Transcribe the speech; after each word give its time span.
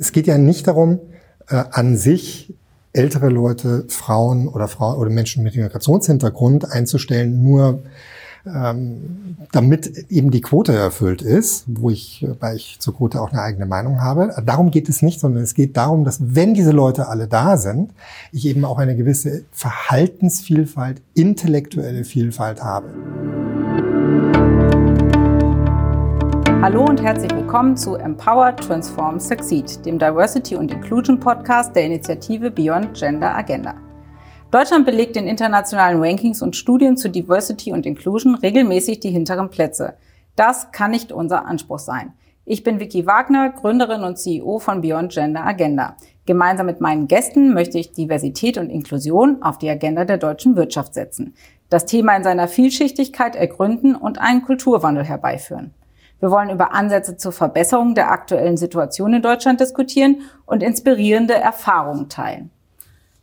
Es 0.00 0.12
geht 0.12 0.26
ja 0.26 0.38
nicht 0.38 0.66
darum, 0.66 0.98
äh, 1.48 1.62
an 1.72 1.96
sich 1.98 2.54
ältere 2.94 3.28
Leute, 3.28 3.84
Frauen 3.88 4.48
oder 4.48 4.66
Frauen 4.66 4.96
oder 4.98 5.10
Menschen 5.10 5.44
mit 5.44 5.54
Migrationshintergrund 5.54 6.72
einzustellen, 6.72 7.42
nur 7.42 7.82
ähm, 8.46 9.36
damit 9.52 10.10
eben 10.10 10.30
die 10.30 10.40
Quote 10.40 10.72
erfüllt 10.72 11.20
ist, 11.20 11.64
wo 11.66 11.90
ich, 11.90 12.26
weil 12.40 12.56
ich 12.56 12.78
zur 12.80 12.96
Quote 12.96 13.20
auch 13.20 13.30
eine 13.30 13.42
eigene 13.42 13.66
Meinung 13.66 14.00
habe. 14.00 14.34
Darum 14.46 14.70
geht 14.70 14.88
es 14.88 15.02
nicht, 15.02 15.20
sondern 15.20 15.42
es 15.42 15.52
geht 15.52 15.76
darum, 15.76 16.04
dass 16.04 16.34
wenn 16.34 16.54
diese 16.54 16.72
Leute 16.72 17.08
alle 17.08 17.28
da 17.28 17.58
sind, 17.58 17.92
ich 18.32 18.46
eben 18.46 18.64
auch 18.64 18.78
eine 18.78 18.96
gewisse 18.96 19.44
Verhaltensvielfalt, 19.52 21.02
intellektuelle 21.12 22.04
Vielfalt 22.04 22.64
habe. 22.64 22.88
Hallo 26.62 26.84
und 26.84 27.02
herzlich 27.02 27.34
willkommen 27.34 27.74
zu 27.74 27.94
Empower, 27.94 28.54
Transform, 28.54 29.18
Succeed, 29.18 29.86
dem 29.86 29.98
Diversity 29.98 30.56
und 30.56 30.70
Inclusion 30.70 31.18
Podcast 31.18 31.74
der 31.74 31.86
Initiative 31.86 32.50
Beyond 32.50 32.92
Gender 32.92 33.34
Agenda. 33.34 33.76
Deutschland 34.50 34.84
belegt 34.84 35.16
in 35.16 35.26
internationalen 35.26 36.02
Rankings 36.02 36.42
und 36.42 36.54
Studien 36.54 36.98
zu 36.98 37.08
Diversity 37.08 37.72
und 37.72 37.86
Inclusion 37.86 38.34
regelmäßig 38.34 39.00
die 39.00 39.08
hinteren 39.08 39.48
Plätze. 39.48 39.94
Das 40.36 40.70
kann 40.70 40.90
nicht 40.90 41.12
unser 41.12 41.46
Anspruch 41.46 41.78
sein. 41.78 42.12
Ich 42.44 42.62
bin 42.62 42.78
Vicky 42.78 43.06
Wagner, 43.06 43.48
Gründerin 43.48 44.02
und 44.02 44.18
CEO 44.18 44.58
von 44.58 44.82
Beyond 44.82 45.12
Gender 45.12 45.46
Agenda. 45.46 45.96
Gemeinsam 46.26 46.66
mit 46.66 46.82
meinen 46.82 47.08
Gästen 47.08 47.54
möchte 47.54 47.78
ich 47.78 47.92
Diversität 47.92 48.58
und 48.58 48.68
Inklusion 48.68 49.40
auf 49.40 49.56
die 49.56 49.70
Agenda 49.70 50.04
der 50.04 50.18
deutschen 50.18 50.56
Wirtschaft 50.56 50.92
setzen, 50.92 51.32
das 51.70 51.86
Thema 51.86 52.14
in 52.16 52.22
seiner 52.22 52.48
Vielschichtigkeit 52.48 53.34
ergründen 53.34 53.96
und 53.96 54.20
einen 54.20 54.42
Kulturwandel 54.42 55.04
herbeiführen. 55.04 55.72
Wir 56.20 56.30
wollen 56.30 56.50
über 56.50 56.74
Ansätze 56.74 57.16
zur 57.16 57.32
Verbesserung 57.32 57.94
der 57.94 58.10
aktuellen 58.10 58.58
Situation 58.58 59.14
in 59.14 59.22
Deutschland 59.22 59.58
diskutieren 59.58 60.20
und 60.44 60.62
inspirierende 60.62 61.32
Erfahrungen 61.32 62.10
teilen. 62.10 62.50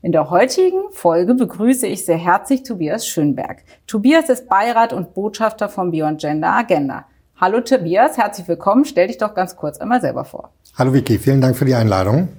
In 0.02 0.12
der 0.12 0.32
heutigen 0.32 0.92
Folge 0.92 1.36
begrüße 1.36 1.86
ich 1.86 2.06
sehr 2.06 2.18
herzlich 2.18 2.64
Tobias 2.64 3.06
Schönberg. 3.06 3.60
Tobias 3.86 4.30
ist 4.30 4.50
Beirat 4.50 4.94
und 4.94 5.14
Botschafter 5.14 5.70
von 5.70 5.92
Beyond 5.92 6.22
Gender 6.22 6.54
Agenda. 6.54 7.06
Hallo 7.40 7.62
Tobias, 7.62 8.18
herzlich 8.18 8.48
willkommen. 8.48 8.84
Stell 8.86 9.08
dich 9.08 9.20
doch 9.20 9.36
ganz 9.36 9.56
kurz 9.56 9.78
einmal 9.78 10.02
selber 10.02 10.26
vor. 10.26 10.50
Hallo 10.76 10.92
Vicky, 10.92 11.20
vielen 11.20 11.42
Dank 11.42 11.56
für 11.56 11.66
die 11.66 11.76
Einladung. 11.76 12.30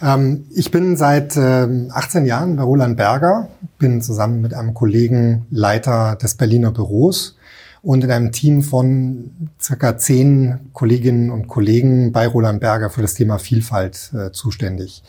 Ähm, 0.00 0.46
ich 0.54 0.70
bin 0.70 0.96
seit 0.96 1.36
18 1.36 2.22
ähm, 2.22 2.26
Jahren 2.26 2.56
bei 2.56 2.62
Roland 2.62 2.96
Berger, 2.96 3.48
bin 3.78 4.02
zusammen 4.02 4.40
mit 4.40 4.54
einem 4.54 4.72
Kollegen 4.72 5.46
Leiter 5.50 6.16
des 6.16 6.36
Berliner 6.36 6.70
Büros 6.70 7.36
und 7.84 8.02
in 8.02 8.10
einem 8.10 8.32
Team 8.32 8.62
von 8.62 9.50
circa 9.60 9.98
zehn 9.98 10.70
Kolleginnen 10.72 11.30
und 11.30 11.48
Kollegen 11.48 12.12
bei 12.12 12.26
Roland 12.26 12.60
Berger 12.60 12.88
für 12.88 13.02
das 13.02 13.14
Thema 13.14 13.38
Vielfalt 13.38 14.10
äh, 14.14 14.32
zuständig. 14.32 15.02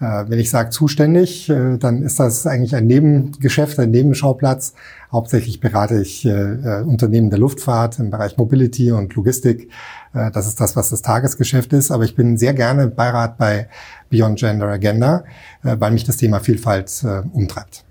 Äh, 0.00 0.24
wenn 0.28 0.38
ich 0.38 0.48
sage 0.48 0.70
zuständig, 0.70 1.50
äh, 1.50 1.76
dann 1.76 2.02
ist 2.02 2.20
das 2.20 2.46
eigentlich 2.46 2.76
ein 2.76 2.86
Nebengeschäft, 2.86 3.80
ein 3.80 3.90
Nebenschauplatz. 3.90 4.74
Hauptsächlich 5.10 5.58
berate 5.58 6.00
ich 6.00 6.24
äh, 6.24 6.30
äh, 6.30 6.82
Unternehmen 6.82 7.30
der 7.30 7.40
Luftfahrt 7.40 7.98
im 7.98 8.10
Bereich 8.10 8.36
Mobility 8.36 8.92
und 8.92 9.12
Logistik. 9.14 9.70
Äh, 10.12 10.30
das 10.30 10.46
ist 10.46 10.60
das, 10.60 10.76
was 10.76 10.90
das 10.90 11.02
Tagesgeschäft 11.02 11.72
ist. 11.72 11.90
Aber 11.90 12.04
ich 12.04 12.14
bin 12.14 12.38
sehr 12.38 12.54
gerne 12.54 12.86
Beirat 12.86 13.38
bei 13.38 13.68
Beyond 14.08 14.38
Gender 14.38 14.68
Agenda, 14.68 15.24
weil 15.62 15.90
mich 15.90 16.04
das 16.04 16.18
Thema 16.18 16.38
Vielfalt 16.38 17.04
umtreibt. 17.32 17.83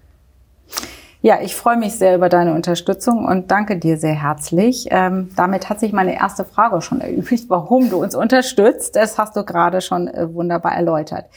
Ja, 1.26 1.40
ich 1.42 1.56
freue 1.56 1.78
mich 1.78 1.94
sehr 1.94 2.16
über 2.16 2.28
deine 2.28 2.54
Unterstützung 2.54 3.24
und 3.24 3.50
danke 3.50 3.80
dir 3.80 3.96
sehr 3.96 4.14
herzlich. 4.14 4.88
Ähm, 4.92 5.30
damit 5.38 5.70
hat 5.70 5.80
sich 5.80 5.94
meine 5.94 6.18
erste 6.18 6.44
Frage 6.44 6.82
schon 6.82 7.00
erübrigt, 7.00 7.50
warum 7.50 7.90
du 7.90 8.04
uns 8.04 8.14
unterstützt. 8.14 8.98
Das 8.98 9.18
hast 9.18 9.38
du 9.38 9.46
gerade 9.46 9.80
schon 9.80 10.10
äh, 10.10 10.34
wunderbar 10.34 10.74
erläutert. 10.74 11.28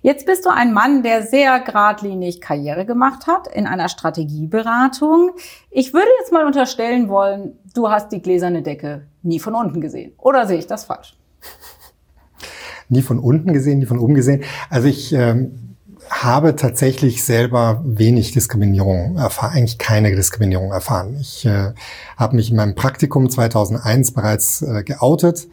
Jetzt 0.00 0.26
bist 0.26 0.46
du 0.46 0.50
ein 0.50 0.72
Mann, 0.72 1.02
der 1.02 1.24
sehr 1.24 1.58
geradlinig 1.58 2.40
Karriere 2.40 2.86
gemacht 2.86 3.26
hat 3.26 3.48
in 3.48 3.66
einer 3.66 3.88
Strategieberatung. 3.88 5.32
Ich 5.70 5.92
würde 5.92 6.06
jetzt 6.20 6.32
mal 6.32 6.46
unterstellen 6.46 7.08
wollen, 7.08 7.58
du 7.74 7.90
hast 7.90 8.12
die 8.12 8.22
gläserne 8.22 8.62
Decke 8.62 9.08
nie 9.22 9.40
von 9.40 9.56
unten 9.56 9.80
gesehen. 9.80 10.12
Oder 10.18 10.46
sehe 10.46 10.58
ich 10.58 10.68
das 10.68 10.84
falsch? 10.84 11.16
Nie 12.88 13.02
von 13.02 13.18
unten 13.18 13.52
gesehen, 13.52 13.80
nie 13.80 13.86
von 13.86 13.98
oben 13.98 14.14
gesehen. 14.14 14.44
Also 14.70 14.86
ich 14.86 15.12
ähm, 15.12 15.75
habe 16.10 16.56
tatsächlich 16.56 17.24
selber 17.24 17.82
wenig 17.84 18.32
Diskriminierung 18.32 19.16
erfahren, 19.16 19.56
eigentlich 19.56 19.78
keine 19.78 20.14
Diskriminierung 20.14 20.72
erfahren. 20.72 21.16
Ich 21.20 21.44
äh, 21.46 21.72
habe 22.16 22.36
mich 22.36 22.50
in 22.50 22.56
meinem 22.56 22.74
Praktikum 22.74 23.28
2001 23.28 24.12
bereits 24.12 24.62
äh, 24.62 24.82
geoutet, 24.82 25.48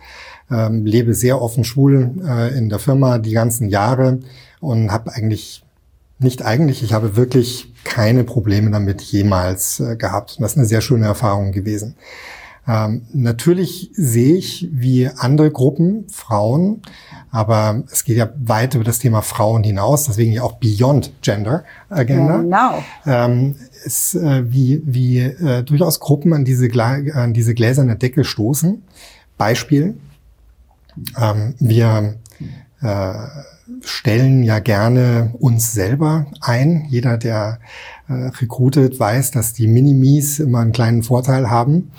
ähm, 0.52 0.86
lebe 0.86 1.14
sehr 1.14 1.42
offen 1.42 1.64
schwul 1.64 2.12
äh, 2.28 2.58
in 2.58 2.70
der 2.70 2.80
Firma 2.80 3.18
die 3.18 3.34
ganzen 3.34 3.70
Jahre 3.70 4.20
und 4.60 4.92
habe 4.92 5.14
eigentlich, 5.14 5.64
nicht 6.20 6.44
eigentlich, 6.44 6.84
ich 6.84 6.94
habe 6.94 7.16
wirklich 7.16 7.74
keine 7.84 8.24
Probleme 8.24 8.72
damit 8.72 9.02
jemals 9.02 9.80
äh, 9.80 9.96
gehabt. 9.96 10.36
Und 10.38 10.44
das 10.44 10.54
ist 10.54 10.58
eine 10.58 10.68
sehr 10.68 10.82
schöne 10.82 11.06
Erfahrung 11.06 11.52
gewesen. 11.52 11.96
Ähm, 12.66 13.02
natürlich 13.12 13.92
sehe 13.94 14.36
ich, 14.36 14.70
wie 14.72 15.08
andere 15.08 15.52
Gruppen, 15.52 16.06
Frauen, 16.10 16.82
aber 17.30 17.84
es 17.92 18.06
geht 18.06 18.18
ja 18.18 18.30
weit 18.38 18.76
über 18.76 18.86
das 18.86 19.00
Thema 19.00 19.22
Frauen 19.22 19.64
hinaus, 19.64 20.06
deswegen 20.06 20.32
ja 20.32 20.44
auch 20.44 20.54
Beyond 20.54 21.12
Gender 21.22 21.66
Agenda. 21.90 22.38
Genau. 22.38 22.84
Ähm, 23.06 23.56
ist, 23.84 24.16
äh, 24.16 24.50
wie 24.50 24.82
wie 24.86 25.20
äh, 25.20 25.64
durchaus 25.64 26.00
Gruppen 26.00 26.32
an 26.32 26.46
diese, 26.46 26.70
an 26.80 27.34
diese 27.34 27.54
gläserne 27.54 27.98
Decke 27.98 28.24
stoßen. 28.24 28.82
Beispiel, 29.38 29.98
ähm, 31.20 31.56
wir 31.60 32.16
äh, 32.82 33.14
stellen 33.82 34.44
ja 34.44 34.60
gerne 34.60 35.34
uns 35.40 35.74
selber 35.74 36.28
ein. 36.40 36.86
Jeder, 36.90 37.18
der 37.18 37.60
äh, 38.08 38.14
recruitet, 38.14 39.00
weiß, 39.00 39.32
dass 39.32 39.54
die 39.54 39.68
Minimis 39.68 40.40
immer 40.40 40.60
einen 40.60 40.72
kleinen 40.72 41.04
Vorteil 41.04 41.50
haben. 41.50 41.92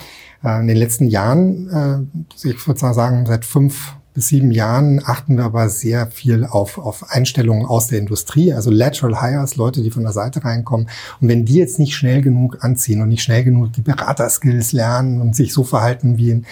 Äh, 0.44 0.60
in 0.60 0.68
den 0.68 0.76
letzten 0.76 1.06
Jahren, 1.06 1.68
äh, 1.70 2.48
ich 2.48 2.66
würde 2.66 2.78
sagen, 2.78 3.26
seit 3.26 3.44
fünf 3.44 3.94
bis 4.12 4.28
sieben 4.28 4.52
Jahren 4.52 5.02
achten 5.04 5.36
wir 5.36 5.44
aber 5.44 5.68
sehr 5.68 6.06
viel 6.06 6.44
auf, 6.44 6.78
auf 6.78 7.10
Einstellungen 7.10 7.66
aus 7.66 7.88
der 7.88 7.98
Industrie, 7.98 8.52
also 8.52 8.70
Lateral 8.70 9.20
Hires, 9.20 9.56
Leute, 9.56 9.82
die 9.82 9.90
von 9.90 10.04
der 10.04 10.12
Seite 10.12 10.44
reinkommen. 10.44 10.88
Und 11.20 11.28
wenn 11.28 11.44
die 11.44 11.56
jetzt 11.56 11.80
nicht 11.80 11.96
schnell 11.96 12.22
genug 12.22 12.62
anziehen 12.62 13.02
und 13.02 13.08
nicht 13.08 13.24
schnell 13.24 13.42
genug 13.42 13.72
die 13.72 13.82
Beraterskills 13.82 14.72
lernen 14.72 15.20
und 15.20 15.34
sich 15.34 15.52
so 15.52 15.64
verhalten 15.64 16.16
wie 16.16 16.42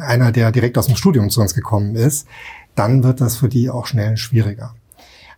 einer, 0.00 0.32
der 0.32 0.52
direkt 0.52 0.76
aus 0.76 0.86
dem 0.86 0.96
Studium 0.96 1.30
zu 1.30 1.40
uns 1.40 1.54
gekommen 1.54 1.96
ist, 1.96 2.26
dann 2.74 3.02
wird 3.02 3.22
das 3.22 3.36
für 3.36 3.48
die 3.48 3.70
auch 3.70 3.86
schnell 3.86 4.18
schwieriger. 4.18 4.74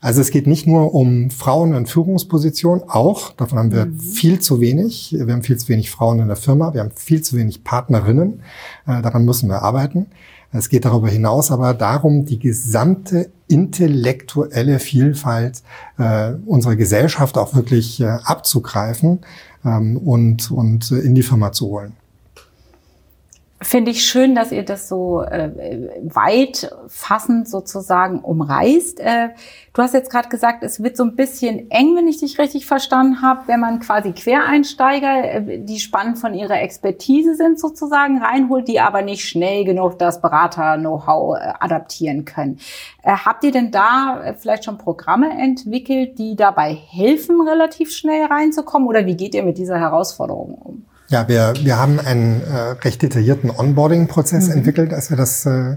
Also 0.00 0.22
es 0.22 0.30
geht 0.30 0.46
nicht 0.46 0.66
nur 0.66 0.94
um 0.94 1.30
Frauen 1.30 1.74
in 1.74 1.86
Führungspositionen, 1.86 2.88
auch, 2.88 3.32
davon 3.32 3.58
haben 3.58 3.72
wir 3.72 3.86
mhm. 3.86 3.98
viel 3.98 4.40
zu 4.40 4.60
wenig. 4.60 5.14
Wir 5.18 5.32
haben 5.32 5.42
viel 5.42 5.58
zu 5.58 5.68
wenig 5.68 5.90
Frauen 5.90 6.20
in 6.20 6.28
der 6.28 6.36
Firma, 6.36 6.72
wir 6.72 6.80
haben 6.80 6.92
viel 6.94 7.20
zu 7.20 7.36
wenig 7.36 7.64
Partnerinnen. 7.64 8.40
Äh, 8.86 9.02
daran 9.02 9.26
müssen 9.26 9.48
wir 9.50 9.62
arbeiten. 9.62 10.06
Es 10.52 10.68
geht 10.68 10.84
darüber 10.84 11.08
hinaus 11.08 11.52
aber 11.52 11.74
darum, 11.74 12.24
die 12.24 12.38
gesamte 12.38 13.30
intellektuelle 13.46 14.78
Vielfalt 14.78 15.62
äh, 15.98 16.32
unserer 16.46 16.76
Gesellschaft 16.76 17.38
auch 17.38 17.54
wirklich 17.54 18.00
äh, 18.00 18.06
abzugreifen 18.06 19.20
ähm, 19.64 19.96
und, 19.96 20.50
und 20.50 20.90
in 20.90 21.14
die 21.14 21.22
Firma 21.22 21.52
zu 21.52 21.68
holen. 21.68 21.92
Finde 23.62 23.90
ich 23.90 24.06
schön, 24.06 24.34
dass 24.34 24.52
ihr 24.52 24.64
das 24.64 24.88
so 24.88 25.20
äh, 25.20 25.90
weit 26.02 26.74
fassend 26.86 27.46
sozusagen 27.46 28.20
umreißt. 28.20 29.00
Äh, 29.00 29.28
du 29.74 29.82
hast 29.82 29.92
jetzt 29.92 30.10
gerade 30.10 30.30
gesagt, 30.30 30.62
es 30.62 30.82
wird 30.82 30.96
so 30.96 31.04
ein 31.04 31.14
bisschen 31.14 31.70
eng, 31.70 31.94
wenn 31.94 32.08
ich 32.08 32.20
dich 32.20 32.38
richtig 32.38 32.64
verstanden 32.64 33.20
habe, 33.20 33.48
wenn 33.48 33.60
man 33.60 33.80
quasi 33.80 34.12
Quereinsteiger, 34.12 35.24
äh, 35.24 35.58
die 35.58 35.78
spannend 35.78 36.18
von 36.18 36.32
ihrer 36.32 36.58
Expertise 36.62 37.34
sind, 37.34 37.60
sozusagen 37.60 38.22
reinholt, 38.22 38.66
die 38.66 38.80
aber 38.80 39.02
nicht 39.02 39.28
schnell 39.28 39.66
genug 39.66 39.98
das 39.98 40.22
Berater-Know-how 40.22 41.36
äh, 41.36 41.52
adaptieren 41.60 42.24
können. 42.24 42.60
Äh, 43.02 43.12
habt 43.12 43.44
ihr 43.44 43.52
denn 43.52 43.70
da 43.70 44.22
äh, 44.24 44.34
vielleicht 44.34 44.64
schon 44.64 44.78
Programme 44.78 45.38
entwickelt, 45.38 46.18
die 46.18 46.34
dabei 46.34 46.72
helfen, 46.72 47.46
relativ 47.46 47.92
schnell 47.92 48.24
reinzukommen? 48.24 48.88
Oder 48.88 49.04
wie 49.04 49.18
geht 49.18 49.34
ihr 49.34 49.42
mit 49.42 49.58
dieser 49.58 49.78
Herausforderung 49.78 50.54
um? 50.54 50.89
Ja, 51.10 51.26
wir, 51.26 51.54
wir 51.60 51.76
haben 51.76 51.98
einen 51.98 52.40
äh, 52.40 52.56
recht 52.82 53.02
detaillierten 53.02 53.50
Onboarding-Prozess 53.50 54.46
mhm. 54.46 54.58
entwickelt, 54.58 54.94
als 54.94 55.10
wir 55.10 55.16
das 55.16 55.44
äh, 55.44 55.76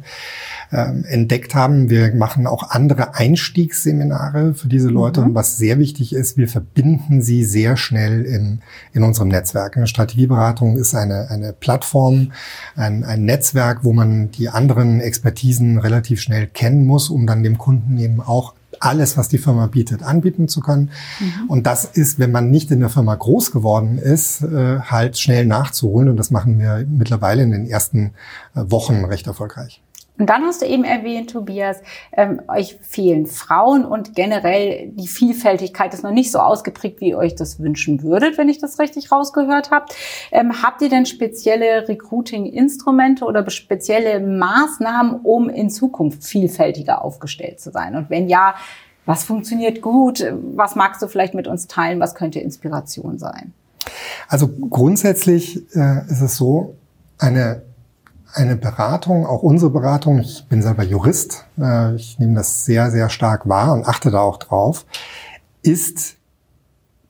äh, 0.70 1.04
entdeckt 1.08 1.56
haben. 1.56 1.90
Wir 1.90 2.14
machen 2.14 2.46
auch 2.46 2.70
andere 2.70 3.16
Einstiegsseminare 3.16 4.54
für 4.54 4.68
diese 4.68 4.90
Leute. 4.90 5.22
Mhm. 5.22 5.28
Und 5.28 5.36
was 5.36 5.58
sehr 5.58 5.80
wichtig 5.80 6.14
ist, 6.14 6.38
wir 6.38 6.48
verbinden 6.48 7.24
sie 7.24 7.44
sehr 7.46 7.78
schnell 7.78 8.26
in, 8.26 8.62
in 8.94 9.02
unserem 9.02 9.30
Netzwerk. 9.30 9.76
Eine 9.76 9.88
Strategieberatung 9.88 10.78
ist 10.78 10.94
eine, 10.94 11.32
eine 11.32 11.52
Plattform, 11.52 12.32
ein, 12.76 13.04
ein 13.04 13.26
Netzwerk, 13.26 13.84
wo 13.84 13.92
man 13.92 14.30
die 14.30 14.50
anderen 14.50 15.02
Expertisen 15.02 15.80
relativ 15.80 16.22
schnell 16.22 16.46
kennen 16.46 16.86
muss, 16.86 17.10
um 17.10 17.26
dann 17.26 17.42
dem 17.42 17.58
Kunden 17.58 17.98
eben 17.98 18.22
auch 18.22 18.54
alles, 18.84 19.18
was 19.18 19.30
die 19.30 19.38
Firma 19.38 19.68
bietet, 19.68 20.04
anbieten 20.04 20.48
zu 20.48 20.60
können. 20.60 20.92
Mhm. 21.20 21.50
Und 21.50 21.68
das 21.68 21.86
ist, 21.86 22.20
wenn 22.20 22.32
man 22.32 22.50
nicht 22.50 22.70
in 22.72 22.80
der 22.80 22.90
Firma 22.90 23.16
groß 23.16 23.52
geworden 23.52 23.98
ist, 23.98 24.42
äh, 24.42 24.80
halt 24.80 25.18
schnell 25.18 25.46
nachzuholen. 25.46 26.10
Und 26.10 26.18
das 26.18 26.32
machen 26.32 26.60
wir 26.60 26.86
mittlerweile 26.90 27.44
in 27.44 27.52
den 27.52 27.66
ersten 27.66 28.12
äh, 28.56 28.64
Wochen 28.66 29.06
recht 29.06 29.28
erfolgreich. 29.28 29.82
Und 30.24 30.30
dann 30.30 30.44
hast 30.44 30.62
du 30.62 30.66
eben 30.66 30.86
erwähnt, 30.86 31.31
Tobias, 31.31 31.81
ähm, 32.14 32.42
euch 32.48 32.78
fehlen 32.80 33.28
Frauen 33.28 33.84
und 33.84 34.16
generell 34.16 34.88
die 34.94 35.10
Vielfältigkeit 35.10 35.94
ist 35.94 36.02
noch 36.02 36.14
nicht 36.14 36.31
so 36.31 36.40
ausgeprägt, 36.40 37.02
wie 37.02 37.10
ihr 37.10 37.18
euch 37.18 37.36
das 37.36 37.60
wünschen 37.60 38.04
würdet, 38.04 38.38
wenn 38.38 38.48
ich 38.48 38.58
das 38.58 38.80
richtig 38.80 39.12
rausgehört 39.12 39.70
habe. 39.70 39.88
Ähm, 40.31 40.64
habt 40.64 40.81
ihr 40.81 40.88
denn 40.88 41.06
spezielle 41.06 41.90
Recruiting-Instrumente 41.90 43.25
oder 43.25 43.50
spezielle 43.50 44.22
Maßnahmen, 44.22 45.20
um 45.24 45.50
in 45.50 45.70
Zukunft 45.70 46.24
vielfältiger 46.24 47.04
aufgestellt 47.04 47.60
zu 47.60 47.72
sein? 47.72 47.98
Und 47.98 48.10
wenn 48.10 48.30
ja, 48.30 48.56
was 49.06 49.25
funktioniert 49.25 49.81
gut? 49.81 50.25
Was 50.56 50.78
magst 50.78 51.02
du 51.02 51.10
vielleicht 51.10 51.34
mit 51.34 51.50
uns 51.50 51.68
teilen? 51.68 52.00
Was 52.00 52.16
könnte 52.16 52.40
Inspiration 52.40 53.18
sein? 53.18 53.52
Also 54.30 54.48
grundsätzlich 54.48 55.58
äh, 55.75 56.10
ist 56.10 56.22
es 56.22 56.38
so, 56.38 56.78
eine 57.20 57.62
eine 58.34 58.56
Beratung, 58.56 59.26
auch 59.26 59.44
unsere 59.44 59.72
Beratung, 59.72 60.20
ich 60.20 60.46
bin 60.50 60.62
selber 60.62 60.84
Jurist, 60.84 61.46
äh, 61.60 61.96
ich 61.96 62.20
nehme 62.20 62.36
das 62.36 62.66
sehr, 62.66 62.92
sehr 62.92 63.10
stark 63.10 63.48
wahr 63.48 63.74
und 63.74 63.88
achte 63.88 64.12
da 64.12 64.20
auch 64.22 64.38
drauf, 64.38 64.86
ist 65.62 66.16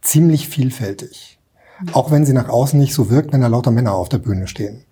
ziemlich 0.01 0.49
vielfältig. 0.49 1.39
Auch 1.93 2.11
wenn 2.11 2.25
sie 2.25 2.33
nach 2.33 2.49
außen 2.49 2.79
nicht 2.79 2.93
so 2.93 3.09
wirkt, 3.09 3.33
wenn 3.33 3.41
da 3.41 3.47
lauter 3.47 3.71
Männer 3.71 3.93
auf 3.93 4.09
der 4.09 4.19
Bühne 4.19 4.47
stehen. 4.47 4.85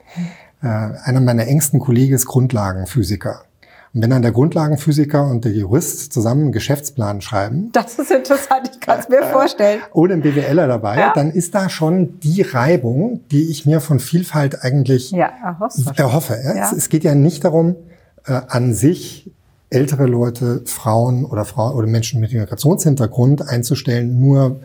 Äh, 0.61 0.67
einer 0.67 1.21
meiner 1.21 1.47
engsten 1.47 1.79
Kollegen 1.79 2.15
ist 2.15 2.25
Grundlagenphysiker. 2.25 3.43
Und 3.93 4.01
wenn 4.01 4.09
dann 4.09 4.21
der 4.21 4.31
Grundlagenphysiker 4.31 5.27
und 5.27 5.43
der 5.43 5.51
Jurist 5.51 6.13
zusammen 6.13 6.43
einen 6.43 6.51
Geschäftsplan 6.53 7.19
schreiben. 7.19 7.71
Das 7.73 7.99
ist 7.99 8.09
interessant, 8.09 8.71
ich 8.73 8.79
kann 8.79 8.99
es 8.99 9.09
mir 9.09 9.23
vorstellen. 9.23 9.81
Ohne 9.91 10.13
einen 10.13 10.21
BWLer 10.21 10.67
dabei, 10.67 10.97
ja. 10.97 11.13
dann 11.13 11.29
ist 11.29 11.55
da 11.55 11.69
schon 11.69 12.19
die 12.21 12.41
Reibung, 12.41 13.19
die 13.31 13.51
ich 13.51 13.65
mir 13.65 13.81
von 13.81 13.99
Vielfalt 13.99 14.63
eigentlich 14.63 15.11
ja, 15.11 15.31
erhoffe. 15.97 16.39
Ja? 16.41 16.55
Ja. 16.55 16.65
Es, 16.71 16.71
es, 16.71 16.89
geht 16.89 17.03
ja 17.03 17.15
nicht 17.15 17.43
darum, 17.43 17.75
äh, 18.25 18.39
an 18.47 18.73
sich 18.73 19.29
ältere 19.69 20.05
Leute, 20.05 20.61
Frauen 20.65 21.25
oder 21.25 21.43
Frauen 21.43 21.75
oder 21.75 21.87
Menschen 21.87 22.21
mit 22.21 22.31
Migrationshintergrund 22.31 23.47
einzustellen, 23.47 24.21
nur 24.21 24.61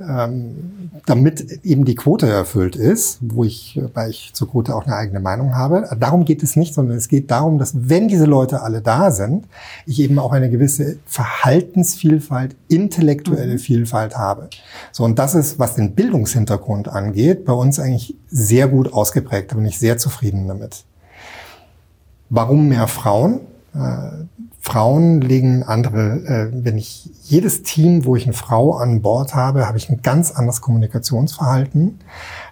ähm, 0.00 0.90
damit 1.06 1.64
eben 1.64 1.84
die 1.84 1.94
Quote 1.94 2.28
erfüllt 2.28 2.76
ist, 2.76 3.18
wo 3.20 3.44
ich, 3.44 3.80
weil 3.94 4.10
ich 4.10 4.30
zur 4.32 4.50
Quote 4.50 4.74
auch 4.74 4.86
eine 4.86 4.94
eigene 4.94 5.20
Meinung 5.20 5.56
habe. 5.56 5.88
Darum 5.98 6.24
geht 6.24 6.42
es 6.42 6.56
nicht, 6.56 6.74
sondern 6.74 6.96
es 6.96 7.08
geht 7.08 7.30
darum, 7.30 7.58
dass 7.58 7.72
wenn 7.74 8.08
diese 8.08 8.24
Leute 8.24 8.62
alle 8.62 8.80
da 8.80 9.10
sind, 9.10 9.46
ich 9.86 10.00
eben 10.00 10.18
auch 10.18 10.32
eine 10.32 10.50
gewisse 10.50 10.98
Verhaltensvielfalt, 11.06 12.54
intellektuelle 12.68 13.54
mhm. 13.54 13.58
Vielfalt 13.58 14.16
habe. 14.16 14.50
So, 14.92 15.04
und 15.04 15.18
das 15.18 15.34
ist, 15.34 15.58
was 15.58 15.74
den 15.74 15.94
Bildungshintergrund 15.94 16.88
angeht, 16.88 17.44
bei 17.44 17.52
uns 17.52 17.80
eigentlich 17.80 18.14
sehr 18.28 18.68
gut 18.68 18.92
ausgeprägt. 18.92 19.50
Da 19.50 19.56
bin 19.56 19.66
ich 19.66 19.78
sehr 19.78 19.98
zufrieden 19.98 20.46
damit. 20.46 20.84
Warum 22.30 22.68
mehr 22.68 22.86
Frauen? 22.86 23.40
Frauen 24.68 25.22
legen 25.22 25.62
andere, 25.62 26.18
äh, 26.26 26.50
wenn 26.52 26.76
ich 26.76 27.08
jedes 27.22 27.62
Team, 27.62 28.04
wo 28.04 28.16
ich 28.16 28.24
eine 28.24 28.34
Frau 28.34 28.74
an 28.74 29.00
Bord 29.00 29.34
habe, 29.34 29.66
habe 29.66 29.78
ich 29.78 29.88
ein 29.88 30.02
ganz 30.02 30.30
anderes 30.30 30.60
Kommunikationsverhalten. 30.60 32.00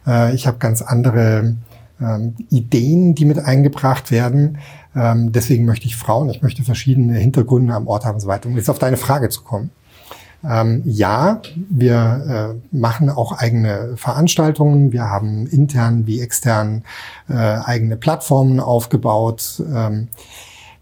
Äh, 0.07 0.35
ich 0.35 0.47
habe 0.47 0.57
ganz 0.57 0.81
andere 0.81 1.57
ähm, 2.01 2.35
Ideen, 2.49 3.15
die 3.15 3.27
mit 3.27 3.39
eingebracht 3.39 4.11
werden. 4.11 4.57
Ähm, 4.95 5.31
deswegen 5.31 5.67
möchte 5.67 5.85
ich 5.85 5.97
Frauen, 5.97 6.31
ich 6.31 6.41
möchte 6.41 6.63
verschiedene 6.63 7.19
Hintergründe 7.19 7.75
am 7.75 7.87
Ort 7.87 8.07
haben 8.07 8.15
und 8.15 8.21
so 8.21 8.29
weiter. 8.29 8.49
Um 8.49 8.57
jetzt 8.57 8.71
auf 8.71 8.79
deine 8.79 8.97
Frage 8.97 9.29
zu 9.29 9.43
kommen. 9.43 9.71
Ähm, 10.43 10.81
ja, 10.87 11.43
wir 11.69 12.57
äh, 12.73 12.77
machen 12.77 13.11
auch 13.11 13.33
eigene 13.33 13.95
Veranstaltungen. 13.97 14.91
Wir 14.91 15.05
haben 15.05 15.47
intern 15.47 16.07
wie 16.07 16.23
extern 16.23 16.83
äh, 17.29 17.35
eigene 17.35 17.99
Plattformen 17.99 18.59
aufgebaut. 18.59 19.63
Ähm, 19.71 20.09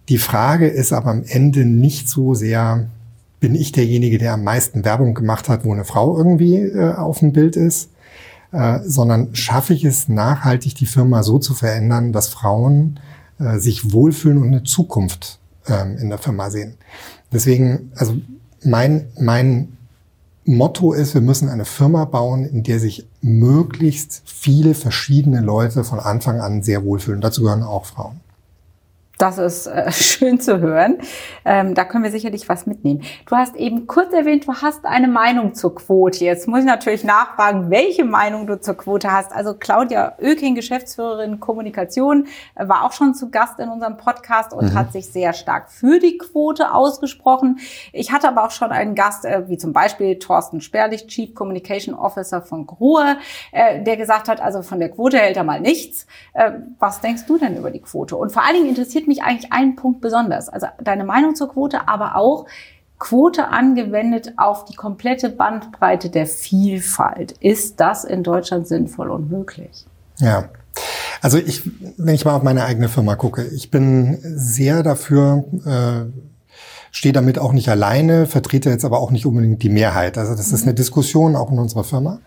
die 0.08 0.18
Frage 0.18 0.68
ist 0.68 0.92
aber 0.92 1.10
am 1.10 1.24
Ende 1.26 1.64
nicht 1.64 2.08
so 2.08 2.34
sehr, 2.34 2.86
bin 3.40 3.54
ich 3.54 3.72
derjenige, 3.72 4.18
der 4.18 4.34
am 4.34 4.44
meisten 4.44 4.84
Werbung 4.84 5.14
gemacht 5.14 5.48
hat, 5.48 5.64
wo 5.64 5.72
eine 5.72 5.84
Frau 5.84 6.16
irgendwie 6.16 6.56
äh, 6.56 6.94
auf 6.94 7.20
dem 7.20 7.32
Bild 7.32 7.56
ist, 7.56 7.90
äh, 8.52 8.80
sondern 8.84 9.34
schaffe 9.34 9.74
ich 9.74 9.84
es 9.84 10.08
nachhaltig, 10.08 10.74
die 10.74 10.86
Firma 10.86 11.22
so 11.22 11.38
zu 11.38 11.54
verändern, 11.54 12.12
dass 12.12 12.28
Frauen 12.28 13.00
äh, 13.38 13.58
sich 13.58 13.92
wohlfühlen 13.92 14.38
und 14.38 14.48
eine 14.48 14.62
Zukunft 14.62 15.38
ähm, 15.66 15.96
in 15.98 16.08
der 16.08 16.18
Firma 16.18 16.50
sehen. 16.50 16.74
Deswegen, 17.32 17.90
also 17.96 18.16
mein, 18.62 19.06
mein 19.18 19.76
Motto 20.44 20.92
ist, 20.92 21.14
wir 21.14 21.22
müssen 21.22 21.48
eine 21.48 21.64
Firma 21.64 22.04
bauen, 22.04 22.44
in 22.44 22.62
der 22.62 22.78
sich 22.78 23.06
möglichst 23.22 24.22
viele 24.26 24.74
verschiedene 24.74 25.40
Leute 25.40 25.84
von 25.84 25.98
Anfang 25.98 26.40
an 26.40 26.62
sehr 26.62 26.84
wohlfühlen. 26.84 27.22
Dazu 27.22 27.42
gehören 27.42 27.62
auch 27.62 27.86
Frauen. 27.86 28.20
Das 29.25 29.38
ist 29.38 29.67
äh, 29.67 29.91
schön 29.93 30.38
zu 30.38 30.61
hören. 30.61 30.99
Ähm, 31.47 31.75
da 31.75 31.85
können 31.85 32.05
wir 32.05 32.11
sicherlich 32.11 32.49
was 32.49 32.67
mitnehmen. 32.67 33.03
Du 33.26 33.37
hast 33.37 33.56
eben 33.56 33.87
kurz 33.87 34.12
erwähnt, 34.12 34.47
du 34.47 34.53
hast 34.53 34.85
eine 34.85 35.09
Meinung 35.09 35.55
zur 35.55 35.75
Quote. 35.75 36.25
Jetzt 36.25 36.47
muss 36.47 36.61
ich 36.61 36.67
natürlich 36.67 37.05
nachfragen, 37.05 37.71
welche 37.71 38.05
Meinung 38.05 38.47
du 38.47 38.61
zur 38.61 38.75
Quote 38.75 39.11
hast. 39.11 39.32
Also 39.32 39.55
Claudia 39.55 40.17
Oeking, 40.21 40.55
Geschäftsführerin 40.55 41.41
Kommunikation, 41.41 42.26
äh, 42.55 42.69
war 42.69 42.85
auch 42.85 42.93
schon 42.93 43.15
zu 43.15 43.31
Gast 43.31 43.59
in 43.61 43.71
unserem 43.71 43.97
Podcast 43.97 44.53
und 44.53 44.73
mhm. 44.73 44.75
hat 44.75 44.93
sich 44.93 45.06
sehr 45.06 45.32
stark 45.32 45.71
für 45.71 46.00
die 46.00 46.19
Quote 46.19 46.73
ausgesprochen. 46.73 47.61
Ich 47.93 48.12
hatte 48.12 48.29
aber 48.29 48.44
auch 48.44 48.50
schon 48.50 48.73
einen 48.73 48.94
Gast, 48.94 49.25
äh, 49.25 49.49
wie 49.49 49.56
zum 49.56 49.73
Beispiel 49.73 50.19
Thorsten 50.19 50.61
Sperlich, 50.61 51.06
Chief 51.06 51.35
Communication 51.35 51.94
Officer 51.94 52.43
von 52.43 52.67
Grohe, 52.67 53.17
äh, 53.53 53.82
der 53.82 53.97
gesagt 53.97 54.29
hat, 54.29 54.43
also 54.43 54.61
von 54.61 54.81
der 54.81 54.91
Quote 54.91 55.17
hält 55.17 55.38
er 55.38 55.44
mal 55.44 55.61
nichts. 55.61 56.06
Äh, 56.35 56.50
was 56.79 57.00
denkst 57.00 57.25
du 57.26 57.38
denn 57.38 57.56
über 57.56 57.71
die 57.71 57.81
Quote? 57.81 58.17
Und 58.17 58.31
vor 58.31 58.44
allen 58.44 58.56
Dingen 58.56 58.69
interessiert 58.69 58.85
interessiert 58.85 59.09
mich 59.14 59.22
eigentlich 59.25 59.52
ein 59.52 59.76
Punkt 59.76 60.00
besonders. 60.00 60.49
Also 60.49 60.66
deine 60.82 61.05
Meinung 61.05 61.34
zur 61.34 61.49
Quote, 61.50 61.88
aber 61.88 62.16
auch 62.16 62.46
Quote 62.99 63.49
angewendet 63.49 64.34
auf 64.37 64.64
die 64.64 64.75
komplette 64.75 65.28
Bandbreite 65.28 66.11
der 66.11 66.26
Vielfalt. 66.26 67.32
Ist 67.40 67.81
das 67.81 68.05
in 68.05 68.22
Deutschland 68.22 68.66
sinnvoll 68.66 69.11
und 69.11 69.31
möglich? 69.31 69.87
Ja. 70.19 70.49
Also 71.20 71.38
ich, 71.38 71.62
wenn 71.96 72.14
ich 72.14 72.25
mal 72.25 72.34
auf 72.34 72.43
meine 72.43 72.64
eigene 72.64 72.88
Firma 72.88 73.16
gucke, 73.16 73.44
ich 73.44 73.70
bin 73.70 74.19
sehr 74.22 74.82
dafür, 74.82 75.44
äh, 75.64 76.11
stehe 76.90 77.12
damit 77.12 77.38
auch 77.38 77.52
nicht 77.52 77.69
alleine, 77.69 78.26
vertrete 78.26 78.70
jetzt 78.70 78.84
aber 78.84 79.00
auch 79.00 79.11
nicht 79.11 79.26
unbedingt 79.26 79.62
die 79.62 79.70
Mehrheit. 79.70 80.19
Also 80.19 80.34
das 80.34 80.49
mhm. 80.49 80.55
ist 80.55 80.62
eine 80.64 80.75
Diskussion 80.75 81.37
auch 81.37 81.50
in 81.50 81.58
unserer 81.58 81.84
Firma. 81.84 82.20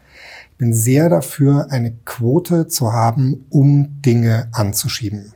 Ich 0.51 0.57
bin 0.57 0.73
sehr 0.73 1.09
dafür, 1.09 1.67
eine 1.69 1.93
Quote 2.05 2.67
zu 2.67 2.91
haben, 2.91 3.45
um 3.49 4.01
Dinge 4.01 4.49
anzuschieben. 4.51 5.33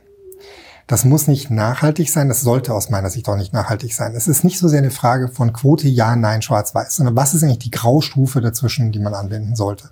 Das 0.92 1.06
muss 1.06 1.26
nicht 1.26 1.50
nachhaltig 1.50 2.10
sein, 2.10 2.28
das 2.28 2.42
sollte 2.42 2.74
aus 2.74 2.90
meiner 2.90 3.08
Sicht 3.08 3.26
auch 3.26 3.36
nicht 3.38 3.54
nachhaltig 3.54 3.94
sein. 3.94 4.14
Es 4.14 4.28
ist 4.28 4.44
nicht 4.44 4.58
so 4.58 4.68
sehr 4.68 4.80
eine 4.80 4.90
Frage 4.90 5.28
von 5.28 5.54
Quote 5.54 5.88
ja, 5.88 6.16
nein, 6.16 6.42
schwarz-weiß, 6.42 6.96
sondern 6.96 7.16
was 7.16 7.32
ist 7.32 7.42
eigentlich 7.42 7.60
die 7.60 7.70
Graustufe 7.70 8.42
dazwischen, 8.42 8.92
die 8.92 8.98
man 8.98 9.14
anwenden 9.14 9.56
sollte. 9.56 9.88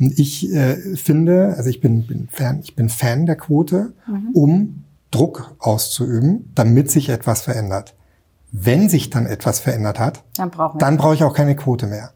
Und 0.00 0.18
ich 0.18 0.52
äh, 0.52 0.96
finde, 0.96 1.54
also 1.56 1.70
ich 1.70 1.80
bin, 1.80 2.08
bin 2.08 2.28
Fan, 2.32 2.58
ich 2.64 2.74
bin 2.74 2.88
Fan 2.88 3.26
der 3.26 3.36
Quote, 3.36 3.92
mhm. 4.08 4.30
um 4.32 4.84
Druck 5.12 5.54
auszuüben, 5.60 6.50
damit 6.56 6.90
sich 6.90 7.10
etwas 7.10 7.42
verändert. 7.42 7.94
Wenn 8.50 8.88
sich 8.88 9.10
dann 9.10 9.26
etwas 9.26 9.60
verändert 9.60 10.00
hat, 10.00 10.24
dann, 10.36 10.50
dann 10.80 10.96
brauche 10.96 11.14
ich 11.14 11.22
auch 11.22 11.34
keine 11.34 11.54
Quote 11.54 11.86
mehr. 11.86 12.10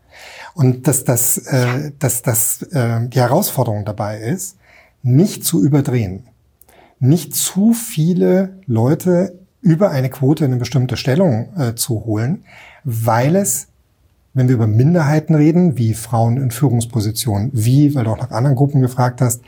Und 0.55 0.89
dass 0.89 1.05
das, 1.05 1.39
äh, 1.39 1.93
dass 2.01 2.23
das 2.23 2.63
äh, 2.63 3.07
die 3.07 3.21
Herausforderung 3.21 3.85
dabei 3.85 4.19
ist, 4.19 4.57
nicht 5.05 5.45
zu 5.45 5.63
überdrehen 5.63 6.25
nicht 7.01 7.35
zu 7.35 7.73
viele 7.73 8.59
Leute 8.67 9.39
über 9.61 9.91
eine 9.91 10.11
Quote 10.11 10.45
in 10.45 10.53
eine 10.53 10.61
bestimmte 10.61 10.97
Stellung 10.97 11.49
äh, 11.57 11.75
zu 11.75 12.05
holen, 12.05 12.45
weil 12.85 13.37
es, 13.37 13.69
wenn 14.35 14.49
wir 14.49 14.55
über 14.55 14.67
Minderheiten 14.67 15.35
reden, 15.35 15.77
wie 15.77 15.95
Frauen 15.95 16.37
in 16.37 16.51
Führungspositionen, 16.51 17.51
wie, 17.53 17.95
weil 17.95 18.05
du 18.05 18.11
auch 18.11 18.19
nach 18.19 18.31
anderen 18.31 18.57
Gruppen 18.57 18.81
gefragt 18.81 19.21
hast, 19.21 19.43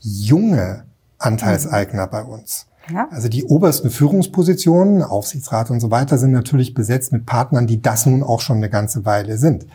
junge 0.00 0.84
Anteilseigner 1.18 2.06
mhm. 2.06 2.10
bei 2.10 2.22
uns. 2.22 2.66
Ja. 2.92 3.08
Also 3.10 3.28
die 3.28 3.44
obersten 3.44 3.90
Führungspositionen, 3.90 5.02
Aufsichtsrat 5.02 5.70
und 5.70 5.80
so 5.80 5.90
weiter, 5.90 6.18
sind 6.18 6.30
natürlich 6.30 6.74
besetzt 6.74 7.12
mit 7.12 7.26
Partnern, 7.26 7.66
die 7.66 7.82
das 7.82 8.06
nun 8.06 8.22
auch 8.22 8.40
schon 8.40 8.58
eine 8.58 8.70
ganze 8.70 9.04
Weile 9.04 9.38
sind. 9.38 9.66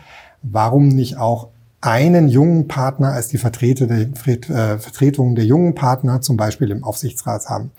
Warum 0.42 0.88
nicht 0.88 1.18
auch 1.18 1.48
einen 1.82 2.28
jungen 2.28 2.68
Partner 2.68 3.12
als 3.12 3.28
die 3.28 3.38
Vertreter 3.38 3.86
der, 3.86 4.06
äh, 4.26 4.78
Vertretung 4.78 5.34
der 5.34 5.44
jungen 5.44 5.74
Partner 5.74 6.20
zum 6.20 6.36
Beispiel 6.36 6.70
im 6.70 6.84
Aufsichtsrat 6.84 7.46
haben. 7.48 7.72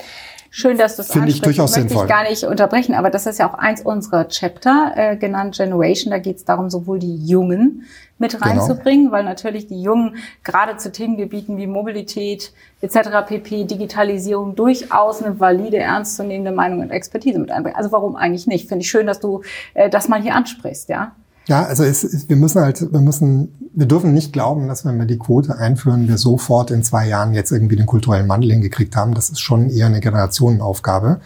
Schön, 0.55 0.77
dass 0.77 0.97
du 0.97 1.01
es 1.01 1.11
Finde 1.11 1.29
ich 1.29 1.41
durchaus 1.41 1.71
möchte 1.71 1.89
sinnvoll. 1.89 2.05
ich 2.05 2.11
gar 2.11 2.29
nicht 2.29 2.43
unterbrechen, 2.43 2.93
aber 2.93 3.09
das 3.09 3.25
ist 3.25 3.39
ja 3.39 3.49
auch 3.49 3.55
eins 3.55 3.81
unserer 3.81 4.27
Chapter, 4.27 4.91
äh, 4.95 5.17
genannt 5.17 5.55
Generation. 5.57 6.11
Da 6.11 6.19
geht 6.19 6.35
es 6.35 6.45
darum, 6.45 6.69
sowohl 6.69 6.99
die 6.99 7.25
Jungen 7.25 7.85
mit 8.19 8.33
genau. 8.33 8.45
reinzubringen, 8.45 9.05
genau. 9.05 9.13
weil 9.13 9.23
natürlich 9.23 9.65
die 9.65 9.81
Jungen 9.81 10.17
gerade 10.43 10.77
zu 10.77 10.91
Themengebieten 10.91 11.57
wie 11.57 11.65
Mobilität 11.65 12.53
etc., 12.81 13.25
pp, 13.25 13.63
Digitalisierung 13.63 14.53
durchaus 14.53 15.23
eine 15.23 15.39
valide, 15.39 15.77
ernstzunehmende 15.77 16.51
Meinung 16.51 16.81
und 16.81 16.91
Expertise 16.91 17.39
mit 17.39 17.49
einbringen. 17.49 17.75
Also 17.75 17.91
warum 17.91 18.15
eigentlich 18.15 18.45
nicht? 18.45 18.67
Finde 18.67 18.83
ich 18.83 18.91
schön, 18.91 19.07
dass 19.07 19.19
du 19.19 19.41
äh, 19.73 19.89
das 19.89 20.07
mal 20.07 20.21
hier 20.21 20.35
ansprichst, 20.35 20.87
ja? 20.89 21.13
Ja, 21.45 21.63
also 21.63 21.83
es, 21.83 22.29
wir 22.29 22.35
müssen 22.37 22.61
halt, 22.61 22.93
wir 22.93 23.01
müssen, 23.01 23.53
wir 23.73 23.85
dürfen 23.85 24.13
nicht 24.13 24.31
glauben, 24.31 24.67
dass 24.67 24.85
wenn 24.85 24.97
wir 24.97 25.05
die 25.05 25.19
Quote 25.19 25.57
einführen, 25.57 26.07
wir 26.07 26.17
sofort 26.17 26.71
in 26.71 26.83
zwei 26.83 27.07
Jahren 27.07 27.33
jetzt 27.33 27.51
irgendwie 27.51 27.75
den 27.75 27.85
kulturellen 27.85 28.29
Wandel 28.29 28.51
hingekriegt 28.51 28.95
haben. 28.95 29.13
Das 29.13 29.29
ist 29.29 29.41
schon 29.41 29.69
eher 29.69 29.87
eine 29.87 29.99
Generationenaufgabe. 29.99 31.19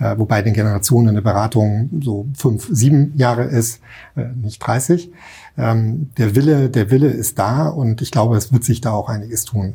Äh, 0.00 0.18
wobei 0.18 0.42
den 0.42 0.54
Generationen 0.54 1.08
eine 1.08 1.22
Beratung 1.22 1.90
so 2.02 2.26
fünf, 2.36 2.68
sieben 2.70 3.16
Jahre 3.16 3.44
ist, 3.44 3.80
äh, 4.16 4.26
nicht 4.34 4.60
30. 4.60 5.10
Ähm, 5.56 6.10
der 6.18 6.36
Wille, 6.36 6.70
der 6.70 6.90
Wille 6.90 7.08
ist 7.08 7.38
da 7.38 7.68
und 7.68 8.00
ich 8.00 8.12
glaube, 8.12 8.36
es 8.36 8.52
wird 8.52 8.64
sich 8.64 8.80
da 8.80 8.92
auch 8.92 9.08
einiges 9.08 9.44
tun. 9.44 9.74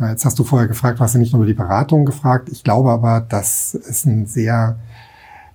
Äh, 0.00 0.10
jetzt 0.10 0.24
hast 0.24 0.38
du 0.38 0.44
vorher 0.44 0.66
gefragt, 0.66 0.98
hast 0.98 1.14
du 1.14 1.18
nicht 1.18 1.32
nur 1.32 1.42
über 1.42 1.46
die 1.46 1.54
Beratung 1.54 2.04
gefragt. 2.04 2.48
Ich 2.50 2.64
glaube 2.64 2.90
aber, 2.90 3.20
dass 3.20 3.74
es 3.74 4.04
ein 4.06 4.26
sehr 4.26 4.76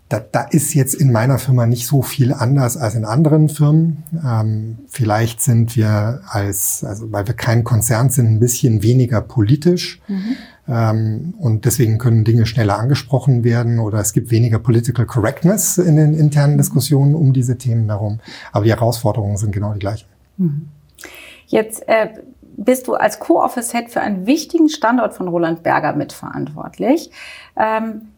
da, 0.09 0.19
da 0.19 0.41
ist 0.41 0.73
jetzt 0.75 0.93
in 0.93 1.11
meiner 1.11 1.39
Firma 1.39 1.65
nicht 1.65 1.87
so 1.87 2.03
viel 2.03 2.31
anders 2.31 2.77
als 2.77 2.93
in 2.93 3.05
anderen 3.05 3.49
Firmen. 3.49 4.03
Ähm, 4.23 4.77
vielleicht 4.87 5.41
sind 5.41 5.75
wir 5.75 6.21
als, 6.27 6.83
also 6.83 7.11
weil 7.11 7.25
wir 7.25 7.33
kein 7.33 7.63
Konzern 7.63 8.09
sind, 8.11 8.27
ein 8.27 8.39
bisschen 8.39 8.83
weniger 8.83 9.21
politisch. 9.21 9.99
Mhm. 10.07 10.37
Ähm, 10.67 11.33
und 11.39 11.65
deswegen 11.65 11.97
können 11.97 12.23
Dinge 12.23 12.45
schneller 12.45 12.77
angesprochen 12.77 13.43
werden 13.43 13.79
oder 13.79 13.99
es 13.99 14.13
gibt 14.13 14.29
weniger 14.29 14.59
Political 14.59 15.07
Correctness 15.07 15.79
in 15.79 15.95
den 15.95 16.13
internen 16.13 16.53
mhm. 16.53 16.59
Diskussionen 16.59 17.15
um 17.15 17.33
diese 17.33 17.57
Themen 17.57 17.89
herum. 17.89 18.19
Aber 18.51 18.65
die 18.65 18.71
Herausforderungen 18.71 19.37
sind 19.37 19.51
genau 19.51 19.73
die 19.73 19.79
gleichen. 19.79 20.07
Mhm. 20.37 20.67
Jetzt 21.47 21.87
äh, 21.87 22.09
bist 22.57 22.87
du 22.87 22.93
als 22.93 23.19
Co-Office-Head 23.19 23.89
für 23.89 24.01
einen 24.01 24.27
wichtigen 24.27 24.69
Standort 24.69 25.15
von 25.15 25.27
Roland 25.27 25.63
Berger 25.63 25.95
mitverantwortlich. 25.95 27.09
Ähm, 27.57 28.09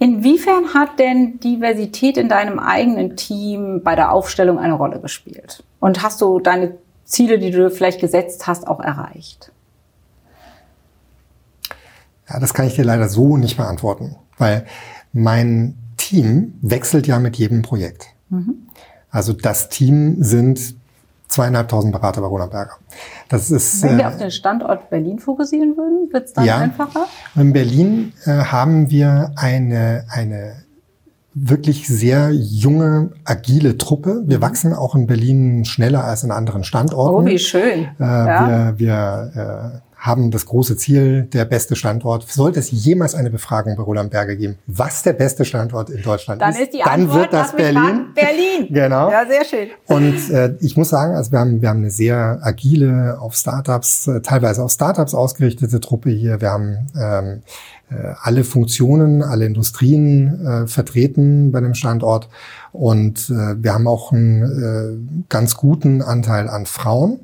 Inwiefern 0.00 0.72
hat 0.72 0.98
denn 0.98 1.38
Diversität 1.40 2.16
in 2.16 2.30
deinem 2.30 2.58
eigenen 2.58 3.16
Team 3.16 3.82
bei 3.84 3.94
der 3.94 4.12
Aufstellung 4.12 4.58
eine 4.58 4.72
Rolle 4.72 4.98
gespielt? 4.98 5.62
Und 5.78 6.02
hast 6.02 6.22
du 6.22 6.40
deine 6.40 6.78
Ziele, 7.04 7.38
die 7.38 7.50
du 7.50 7.70
vielleicht 7.70 8.00
gesetzt 8.00 8.46
hast, 8.46 8.66
auch 8.66 8.80
erreicht? 8.80 9.52
Ja, 12.30 12.40
das 12.40 12.54
kann 12.54 12.66
ich 12.66 12.76
dir 12.76 12.84
leider 12.84 13.10
so 13.10 13.36
nicht 13.36 13.58
beantworten, 13.58 14.16
weil 14.38 14.64
mein 15.12 15.76
Team 15.98 16.54
wechselt 16.62 17.06
ja 17.06 17.18
mit 17.18 17.36
jedem 17.36 17.60
Projekt. 17.60 18.06
Mhm. 18.30 18.68
Also 19.10 19.34
das 19.34 19.68
Team 19.68 20.22
sind 20.22 20.76
zweieinhalbtausend 21.30 21.92
Berater 21.92 22.20
bei 22.20 22.26
Roland 22.26 22.50
Berger. 22.50 22.76
Das 23.28 23.50
ist, 23.50 23.82
Wenn 23.82 23.96
wir 23.96 24.04
äh, 24.04 24.08
auf 24.08 24.16
den 24.16 24.30
Standort 24.30 24.90
Berlin 24.90 25.18
fokussieren 25.18 25.76
würden, 25.76 26.12
wird 26.12 26.26
es 26.26 26.32
dann 26.32 26.44
ja, 26.44 26.58
einfacher? 26.58 27.06
In 27.36 27.52
Berlin 27.52 28.12
äh, 28.24 28.30
haben 28.30 28.90
wir 28.90 29.32
eine, 29.36 30.04
eine 30.10 30.64
wirklich 31.32 31.86
sehr 31.86 32.32
junge, 32.32 33.12
agile 33.24 33.78
Truppe. 33.78 34.24
Wir 34.26 34.38
mhm. 34.38 34.42
wachsen 34.42 34.74
auch 34.74 34.94
in 34.94 35.06
Berlin 35.06 35.64
schneller 35.64 36.04
als 36.04 36.24
in 36.24 36.32
anderen 36.32 36.64
Standorten. 36.64 37.14
Oh, 37.14 37.24
wie 37.24 37.38
schön. 37.38 37.88
Äh, 37.98 38.02
ja. 38.02 38.74
Wir, 38.76 38.78
wir 38.78 39.82
äh, 39.82 39.89
haben 40.00 40.30
das 40.30 40.46
große 40.46 40.76
Ziel, 40.76 41.24
der 41.24 41.44
beste 41.44 41.76
Standort. 41.76 42.26
Sollte 42.26 42.58
es 42.58 42.70
jemals 42.70 43.14
eine 43.14 43.28
Befragung 43.30 43.76
bei 43.76 43.82
Roland 43.82 44.10
Berger 44.10 44.34
geben, 44.34 44.58
was 44.66 45.02
der 45.02 45.12
beste 45.12 45.44
Standort 45.44 45.90
in 45.90 46.02
Deutschland 46.02 46.40
dann 46.40 46.52
ist, 46.52 46.60
ist 46.60 46.72
die 46.72 46.78
dann 46.78 47.02
Antwort, 47.02 47.20
wird 47.20 47.32
das 47.34 47.54
Berlin. 47.54 48.06
Berlin. 48.14 48.66
genau. 48.70 49.10
Ja, 49.10 49.26
sehr 49.26 49.44
schön. 49.44 49.68
Und 49.86 50.30
äh, 50.30 50.56
ich 50.60 50.76
muss 50.76 50.88
sagen, 50.88 51.14
also 51.14 51.30
wir 51.32 51.38
haben, 51.38 51.60
wir 51.60 51.68
haben 51.68 51.80
eine 51.80 51.90
sehr 51.90 52.40
agile, 52.42 53.18
auf 53.20 53.34
Startups, 53.34 54.06
äh, 54.06 54.22
teilweise 54.22 54.62
auf 54.62 54.72
Startups 54.72 55.14
ausgerichtete 55.14 55.80
Truppe 55.80 56.08
hier. 56.08 56.40
Wir 56.40 56.50
haben 56.50 56.78
ähm, 56.98 57.42
äh, 57.90 58.14
alle 58.22 58.44
Funktionen, 58.44 59.22
alle 59.22 59.44
Industrien 59.44 60.46
äh, 60.46 60.66
vertreten 60.66 61.52
bei 61.52 61.60
dem 61.60 61.74
Standort. 61.74 62.30
Und 62.72 63.28
äh, 63.28 63.62
wir 63.62 63.74
haben 63.74 63.86
auch 63.86 64.12
einen 64.12 64.42
äh, 65.22 65.24
ganz 65.28 65.56
guten 65.56 66.00
Anteil 66.00 66.48
an 66.48 66.64
Frauen. 66.64 67.20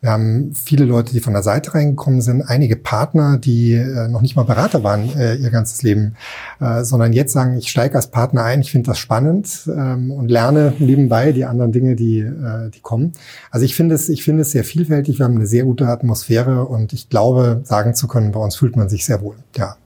Wir 0.00 0.10
haben 0.10 0.52
viele 0.54 0.84
Leute, 0.84 1.12
die 1.12 1.20
von 1.20 1.32
der 1.32 1.42
Seite 1.42 1.74
reingekommen 1.74 2.20
sind, 2.20 2.42
einige 2.42 2.76
Partner, 2.76 3.38
die 3.38 3.74
äh, 3.74 4.08
noch 4.08 4.22
nicht 4.22 4.36
mal 4.36 4.44
Berater 4.44 4.82
waren 4.82 5.14
äh, 5.16 5.34
ihr 5.34 5.50
ganzes 5.50 5.82
Leben, 5.82 6.16
äh, 6.60 6.84
sondern 6.84 7.12
jetzt 7.12 7.32
sagen, 7.32 7.56
ich 7.56 7.70
steige 7.70 7.96
als 7.96 8.10
Partner 8.10 8.44
ein, 8.44 8.60
ich 8.60 8.70
finde 8.70 8.90
das 8.90 8.98
spannend 8.98 9.68
ähm, 9.68 10.10
und 10.10 10.30
lerne 10.30 10.74
nebenbei 10.78 11.32
die 11.32 11.44
anderen 11.44 11.72
Dinge, 11.72 11.96
die, 11.96 12.20
äh, 12.20 12.70
die 12.70 12.80
kommen. 12.80 13.12
Also 13.50 13.64
ich 13.64 13.74
finde 13.74 13.94
es, 13.94 14.08
ich 14.08 14.24
finde 14.24 14.42
es 14.42 14.52
sehr 14.52 14.64
vielfältig. 14.64 15.18
Wir 15.18 15.24
haben 15.24 15.36
eine 15.36 15.46
sehr 15.46 15.64
gute 15.64 15.86
Atmosphäre 15.86 16.64
und 16.66 16.92
ich 16.92 17.08
glaube, 17.08 17.60
sagen 17.64 17.94
zu 17.94 18.08
können, 18.08 18.32
bei 18.32 18.40
uns 18.40 18.56
fühlt 18.56 18.76
man 18.76 18.88
sich 18.88 19.04
sehr 19.04 19.20
wohl. 19.20 19.36
Ja. 19.56 19.76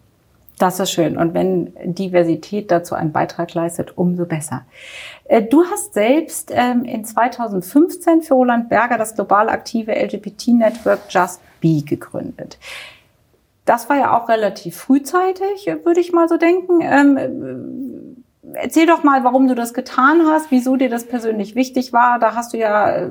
Das 0.59 0.79
ist 0.79 0.93
schön. 0.93 1.17
Und 1.17 1.35
wenn 1.35 1.75
Diversität 1.85 2.71
dazu 2.71 2.95
einen 2.95 3.13
Beitrag 3.13 3.55
leistet, 3.55 3.99
umso 3.99 4.25
besser. 4.25 4.65
Äh, 5.25 5.43
du 5.43 5.65
hast 5.65 5.95
selbst 5.95 6.53
ähm, 6.55 6.85
in 6.85 7.05
2015 7.05 8.23
für 8.23 8.35
Roland 8.35 8.69
Berger 8.69 8.97
das 8.97 9.15
global 9.15 9.49
aktive 9.49 9.93
LGBT-Network 9.93 11.01
Just 11.09 11.41
Be 11.61 11.83
gegründet. 11.83 12.59
Das 13.65 13.89
war 13.89 13.97
ja 13.97 14.17
auch 14.17 14.29
relativ 14.29 14.77
frühzeitig, 14.77 15.67
würde 15.85 16.01
ich 16.01 16.13
mal 16.13 16.29
so 16.29 16.37
denken. 16.37 16.81
Ähm, 16.83 18.25
erzähl 18.53 18.87
doch 18.87 19.03
mal, 19.03 19.25
warum 19.25 19.49
du 19.49 19.55
das 19.55 19.75
getan 19.75 20.23
hast, 20.27 20.51
wieso 20.51 20.77
dir 20.77 20.91
das 20.91 21.05
persönlich 21.05 21.55
wichtig 21.55 21.93
war. 21.93 22.19
Da 22.19 22.35
hast 22.35 22.53
du 22.53 22.59
ja, 22.59 22.91
äh, 22.91 23.11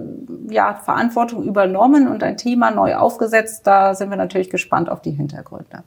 ja 0.49 0.75
Verantwortung 0.75 1.43
übernommen 1.43 2.07
und 2.07 2.23
ein 2.23 2.37
Thema 2.37 2.71
neu 2.71 2.95
aufgesetzt. 2.95 3.65
Da 3.65 3.95
sind 3.95 4.11
wir 4.11 4.17
natürlich 4.17 4.49
gespannt 4.49 4.89
auf 4.89 5.01
die 5.01 5.11
Hintergründe. 5.11 5.83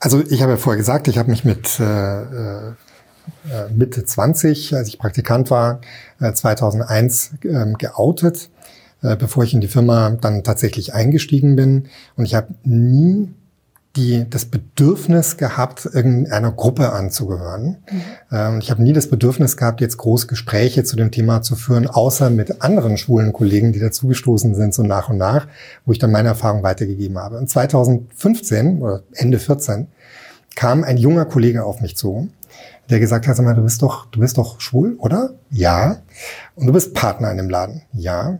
Also 0.00 0.22
ich 0.28 0.40
habe 0.40 0.52
ja 0.52 0.56
vorher 0.56 0.78
gesagt, 0.78 1.08
ich 1.08 1.18
habe 1.18 1.30
mich 1.30 1.44
mit 1.44 1.78
äh, 1.78 2.22
äh, 2.22 3.68
Mitte 3.74 4.04
20, 4.04 4.74
als 4.74 4.88
ich 4.88 4.98
Praktikant 4.98 5.50
war, 5.50 5.80
äh, 6.20 6.32
2001 6.32 7.32
äh, 7.42 7.72
geoutet, 7.78 8.50
äh, 9.02 9.16
bevor 9.16 9.44
ich 9.44 9.52
in 9.52 9.60
die 9.60 9.68
Firma 9.68 10.10
dann 10.10 10.42
tatsächlich 10.42 10.94
eingestiegen 10.94 11.54
bin. 11.54 11.88
Und 12.16 12.24
ich 12.24 12.34
habe 12.34 12.54
nie 12.64 13.28
die 13.96 14.24
das 14.28 14.44
Bedürfnis 14.44 15.36
gehabt, 15.36 15.88
irgendeiner 15.92 16.52
Gruppe 16.52 16.92
anzugehören. 16.92 17.78
Mhm. 17.90 18.02
Ähm, 18.30 18.58
ich 18.60 18.70
habe 18.70 18.82
nie 18.82 18.92
das 18.92 19.08
Bedürfnis 19.08 19.56
gehabt, 19.56 19.80
jetzt 19.80 19.96
groß 19.96 20.28
Gespräche 20.28 20.84
zu 20.84 20.94
dem 20.94 21.10
Thema 21.10 21.42
zu 21.42 21.56
führen, 21.56 21.88
außer 21.88 22.30
mit 22.30 22.62
anderen 22.62 22.96
schwulen 22.98 23.32
Kollegen, 23.32 23.72
die 23.72 23.80
dazugestoßen 23.80 24.54
sind, 24.54 24.74
so 24.74 24.84
nach 24.84 25.08
und 25.08 25.16
nach, 25.16 25.48
wo 25.84 25.92
ich 25.92 25.98
dann 25.98 26.12
meine 26.12 26.28
Erfahrung 26.28 26.62
weitergegeben 26.62 27.18
habe. 27.18 27.38
Und 27.38 27.50
2015 27.50 28.80
oder 28.80 29.02
Ende 29.12 29.40
14 29.40 29.88
kam 30.54 30.84
ein 30.84 30.96
junger 30.96 31.24
Kollege 31.24 31.64
auf 31.64 31.80
mich 31.80 31.96
zu, 31.96 32.28
der 32.90 33.00
gesagt 33.00 33.26
hat, 33.26 33.36
sag 33.36 33.44
mal, 33.44 33.54
du 33.54 33.62
bist 33.62 33.82
doch, 33.82 34.06
du 34.06 34.20
bist 34.20 34.38
doch 34.38 34.60
schwul, 34.60 34.94
oder? 34.98 35.34
Ja. 35.50 36.02
Und 36.54 36.66
du 36.66 36.72
bist 36.72 36.94
Partner 36.94 37.30
in 37.30 37.38
dem 37.38 37.50
Laden. 37.50 37.82
Ja. 37.92 38.38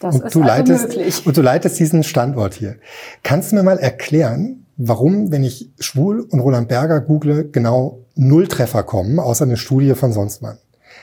Das 0.00 0.16
und 0.16 0.24
ist 0.24 0.34
du 0.34 0.42
also 0.42 0.52
leitest, 0.52 0.88
möglich. 0.88 1.26
Und 1.26 1.36
du 1.36 1.42
leitest 1.42 1.78
diesen 1.78 2.02
Standort 2.02 2.54
hier. 2.54 2.76
Kannst 3.22 3.52
du 3.52 3.56
mir 3.56 3.62
mal 3.62 3.78
erklären, 3.78 4.64
warum, 4.80 5.30
wenn 5.30 5.44
ich 5.44 5.70
schwul 5.78 6.20
und 6.20 6.40
Roland 6.40 6.68
Berger 6.68 7.00
google, 7.00 7.50
genau 7.50 7.98
null 8.14 8.48
Treffer 8.48 8.82
kommen, 8.82 9.18
außer 9.18 9.44
eine 9.44 9.56
Studie 9.56 9.94
von 9.94 10.12
sonst 10.12 10.42
wann? 10.42 10.58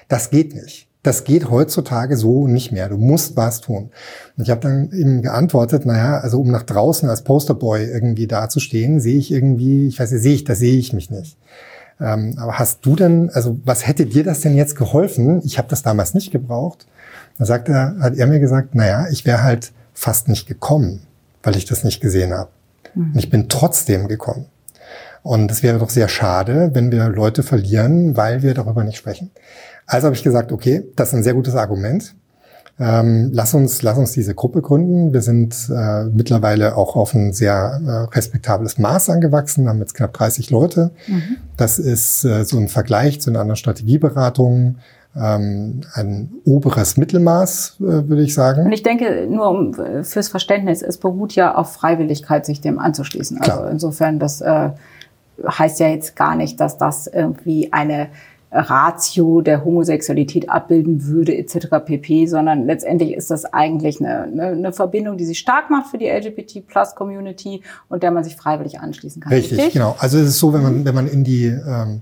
Das 0.07 0.29
geht 0.29 0.55
nicht. 0.55 0.87
Das 1.03 1.23
geht 1.23 1.49
heutzutage 1.49 2.17
so 2.17 2.47
nicht 2.47 2.71
mehr. 2.71 2.89
Du 2.89 2.97
musst 2.97 3.37
was 3.37 3.61
tun. 3.61 3.91
Und 4.35 4.43
ich 4.43 4.49
habe 4.49 4.61
dann 4.61 4.91
eben 4.91 5.21
geantwortet, 5.21 5.85
naja, 5.85 6.17
also 6.17 6.41
um 6.41 6.51
nach 6.51 6.63
draußen 6.63 7.07
als 7.07 7.23
Posterboy 7.23 7.85
irgendwie 7.85 8.27
dazustehen, 8.27 8.99
sehe 8.99 9.17
ich 9.17 9.31
irgendwie, 9.31 9.87
ich 9.87 9.99
weiß 9.99 10.11
nicht, 10.11 10.23
sehe 10.23 10.33
ich, 10.33 10.43
da 10.43 10.55
sehe 10.55 10.77
ich 10.77 10.91
mich 10.91 11.09
nicht. 11.09 11.37
Ähm, 12.01 12.35
aber 12.37 12.59
hast 12.59 12.85
du 12.85 12.95
denn, 12.95 13.29
also 13.29 13.59
was 13.63 13.87
hätte 13.87 14.05
dir 14.05 14.23
das 14.23 14.41
denn 14.41 14.55
jetzt 14.55 14.75
geholfen? 14.75 15.41
Ich 15.45 15.57
habe 15.57 15.69
das 15.69 15.83
damals 15.83 16.13
nicht 16.13 16.31
gebraucht. 16.31 16.87
Da 17.37 17.45
sagt 17.45 17.69
er, 17.69 17.95
hat 17.99 18.17
er 18.17 18.27
mir 18.27 18.39
gesagt, 18.39 18.75
naja, 18.75 19.07
ich 19.09 19.25
wäre 19.25 19.43
halt 19.43 19.71
fast 19.93 20.27
nicht 20.27 20.47
gekommen, 20.47 21.03
weil 21.43 21.55
ich 21.55 21.65
das 21.65 21.83
nicht 21.83 22.01
gesehen 22.01 22.33
habe. 22.33 22.49
Mhm. 22.97 23.11
Und 23.13 23.19
ich 23.19 23.29
bin 23.29 23.49
trotzdem 23.49 24.07
gekommen. 24.07 24.45
Und 25.23 25.51
es 25.51 25.63
wäre 25.63 25.79
doch 25.79 25.89
sehr 25.89 26.07
schade, 26.07 26.71
wenn 26.73 26.91
wir 26.91 27.09
Leute 27.09 27.43
verlieren, 27.43 28.15
weil 28.15 28.43
wir 28.43 28.53
darüber 28.53 28.83
nicht 28.83 28.97
sprechen. 28.97 29.31
Also 29.85 30.05
habe 30.05 30.15
ich 30.15 30.23
gesagt, 30.23 30.51
okay, 30.51 30.85
das 30.95 31.09
ist 31.09 31.15
ein 31.15 31.23
sehr 31.23 31.33
gutes 31.33 31.55
Argument. 31.55 32.15
Ähm, 32.79 33.31
lass 33.33 33.53
uns, 33.55 33.81
lass 33.81 33.97
uns 33.97 34.11
diese 34.11 34.35
Gruppe 34.35 34.61
gründen. 34.61 35.11
Wir 35.11 35.21
sind 35.21 35.55
äh, 35.69 36.05
mittlerweile 36.05 36.75
auch 36.75 36.95
auf 36.95 37.15
ein 37.15 37.33
sehr 37.33 37.81
äh, 37.83 38.15
respektables 38.15 38.77
Maß 38.77 39.09
angewachsen, 39.09 39.67
haben 39.67 39.79
jetzt 39.79 39.95
knapp 39.95 40.13
30 40.13 40.51
Leute. 40.51 40.91
Mhm. 41.07 41.37
Das 41.57 41.79
ist 41.79 42.23
äh, 42.23 42.45
so 42.45 42.57
ein 42.57 42.67
Vergleich 42.67 43.19
zu 43.19 43.31
den 43.31 43.37
anderen 43.37 43.55
Strategieberatungen 43.55 44.77
ähm, 45.15 45.81
ein 45.93 46.31
oberes 46.45 46.97
Mittelmaß, 46.97 47.77
äh, 47.79 47.83
würde 47.83 48.21
ich 48.21 48.33
sagen. 48.33 48.65
Und 48.65 48.71
ich 48.71 48.83
denke, 48.83 49.27
nur 49.29 49.49
um, 49.49 49.73
äh, 49.73 50.03
fürs 50.03 50.29
Verständnis, 50.29 50.81
es 50.81 50.97
beruht 50.97 51.33
ja 51.33 51.55
auf 51.55 51.73
Freiwilligkeit, 51.73 52.45
sich 52.45 52.61
dem 52.61 52.79
anzuschließen. 52.79 53.39
Klar. 53.39 53.59
Also 53.59 53.71
insofern, 53.71 54.19
das 54.19 54.41
äh, 54.41 54.69
heißt 55.45 55.79
ja 55.79 55.87
jetzt 55.87 56.15
gar 56.15 56.35
nicht, 56.35 56.59
dass 56.59 56.77
das 56.77 57.07
irgendwie 57.07 57.73
eine 57.73 58.09
Ratio 58.51 59.41
der 59.41 59.65
Homosexualität 59.65 60.49
abbilden 60.49 61.05
würde 61.05 61.37
etc. 61.37 61.67
pp, 61.85 62.27
sondern 62.27 62.65
letztendlich 62.65 63.13
ist 63.13 63.29
das 63.29 63.45
eigentlich 63.45 63.99
eine, 63.99 64.23
eine, 64.23 64.47
eine 64.47 64.73
Verbindung, 64.73 65.17
die 65.17 65.25
sich 65.25 65.39
stark 65.39 65.69
macht 65.69 65.87
für 65.87 65.97
die 65.97 66.07
LGBT-Plus-Community 66.07 67.61
und 67.89 68.03
der 68.03 68.11
man 68.11 68.23
sich 68.23 68.37
freiwillig 68.37 68.79
anschließen 68.79 69.21
kann. 69.21 69.33
Richtig, 69.33 69.57
richtig, 69.57 69.73
genau. 69.73 69.97
Also 69.99 70.17
es 70.17 70.29
ist 70.29 70.39
so, 70.39 70.53
wenn 70.53 70.63
man, 70.63 70.85
wenn 70.85 70.95
man 70.95 71.07
in 71.07 71.25
die 71.25 71.45
ähm, 71.45 72.01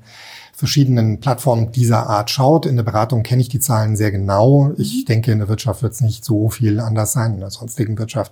verschiedenen 0.56 1.20
Plattformen 1.20 1.72
dieser 1.72 2.08
Art 2.08 2.30
schaut. 2.30 2.66
In 2.66 2.78
der 2.78 2.84
Beratung 2.84 3.24
kenne 3.24 3.42
ich 3.42 3.50
die 3.50 3.60
Zahlen 3.60 3.96
sehr 3.96 4.12
genau. 4.12 4.72
Ich 4.78 5.02
mhm. 5.02 5.06
denke, 5.06 5.32
in 5.32 5.40
der 5.40 5.50
Wirtschaft 5.50 5.84
wird 5.84 5.94
es 5.94 6.02
nicht 6.02 6.24
so 6.24 6.50
viel 6.50 6.80
anders 6.80 7.12
sein, 7.12 7.34
in 7.34 7.40
der 7.42 7.52
sonstigen 7.52 7.98
Wirtschaft. 7.98 8.32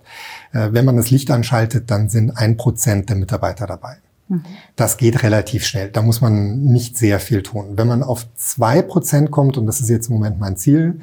Äh, 0.54 0.70
wenn 0.72 0.86
man 0.86 0.96
das 0.96 1.12
Licht 1.12 1.30
anschaltet, 1.32 1.92
dann 1.92 2.10
sind 2.10 2.32
ein 2.32 2.56
Prozent 2.56 3.10
der 3.10 3.18
Mitarbeiter 3.18 3.68
dabei. 3.68 3.98
Mhm. 4.30 4.44
Das 4.76 4.98
geht 4.98 5.22
relativ 5.22 5.66
schnell. 5.66 5.90
Da 5.90 6.02
muss 6.02 6.22
man 6.22 6.64
nicht 6.64 6.98
sehr 6.98 7.20
viel 7.20 7.44
tun. 7.44 7.74
Wenn 7.76 7.88
man 7.88 8.04
auf 8.04 8.26
zwei 8.36 8.82
Prozent 8.82 9.30
kommt, 9.30 9.58
und 9.58 9.66
das 9.66 9.82
ist 9.82 9.90
jetzt 9.90 10.08
im 10.08 10.14
Moment 10.16 10.40
mein 10.40 10.56
Ziel, 10.56 11.02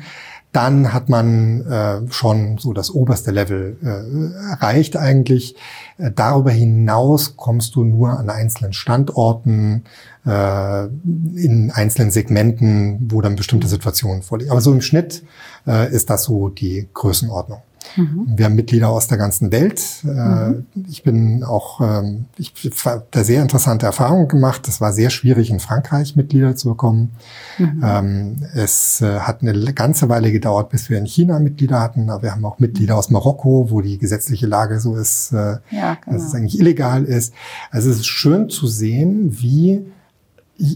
dann 0.53 0.93
hat 0.93 1.09
man 1.09 1.61
äh, 1.67 2.13
schon 2.13 2.59
so 2.59 2.73
das 2.73 2.91
oberste 2.91 3.31
Level 3.31 3.77
äh, 3.83 4.51
erreicht 4.51 4.97
eigentlich. 4.97 5.55
Äh, 5.97 6.11
darüber 6.15 6.51
hinaus 6.51 7.37
kommst 7.37 7.77
du 7.77 7.85
nur 7.85 8.19
an 8.19 8.29
einzelnen 8.31 8.73
Standorten, 8.73 9.85
äh, 10.27 10.85
in 10.87 11.71
einzelnen 11.73 12.11
Segmenten, 12.11 13.11
wo 13.13 13.21
dann 13.21 13.37
bestimmte 13.37 13.69
Situationen 13.69 14.23
vorliegen. 14.23 14.51
Aber 14.51 14.61
so 14.61 14.73
im 14.73 14.81
Schnitt 14.81 15.23
äh, 15.67 15.93
ist 15.93 16.11
das 16.11 16.25
so 16.25 16.49
die 16.49 16.89
Größenordnung. 16.95 17.63
Mhm. 17.97 18.27
Wir 18.37 18.45
haben 18.45 18.55
Mitglieder 18.55 18.89
aus 18.89 19.09
der 19.09 19.19
ganzen 19.19 19.51
Welt. 19.53 19.83
Äh, 20.05 20.09
mhm. 20.09 20.67
Ich 20.89 21.03
bin 21.03 21.43
auch, 21.45 21.81
ähm, 21.81 22.27
ich 22.37 22.53
habe 22.85 23.07
da 23.11 23.25
sehr 23.25 23.43
interessante 23.43 23.87
Erfahrungen 23.87 24.29
gemacht. 24.29 24.69
Es 24.69 24.81
war 24.81 24.93
sehr 24.93 25.11
schwierig, 25.11 25.51
in 25.51 25.61
Frankreich 25.61 26.17
Mitglieder 26.17 26.57
zu 26.57 26.71
bekommen. 26.71 27.13
Mhm. 27.59 27.83
Ähm, 27.85 28.37
es 28.55 29.01
äh, 29.01 29.21
hat 29.21 29.43
eine 29.43 29.73
ganze 29.75 30.09
Weile 30.09 30.33
gedauert, 30.33 30.71
bis 30.71 30.91
wir 30.91 30.99
in 30.99 31.07
China 31.07 31.39
Mitglieder 31.39 31.81
hatten. 31.81 32.11
Aber 32.11 32.23
wir 32.23 32.33
haben 32.33 32.45
auch 32.45 32.59
Mitglieder 32.59 32.97
aus 32.97 33.11
Marokko, 33.11 33.71
wo 33.71 33.81
die 33.81 33.99
gesetzliche 33.99 34.47
Lage 34.47 34.81
so 34.81 34.97
ist, 34.97 35.33
äh, 35.33 35.57
ja, 35.71 35.95
genau. 35.95 36.17
dass 36.17 36.25
es 36.25 36.35
eigentlich 36.35 36.59
illegal 36.59 37.05
ist. 37.05 37.35
Also 37.71 37.91
es 37.91 37.97
ist 37.97 38.07
schön 38.07 38.49
zu 38.51 38.67
sehen, 38.67 39.41
wie 39.41 39.87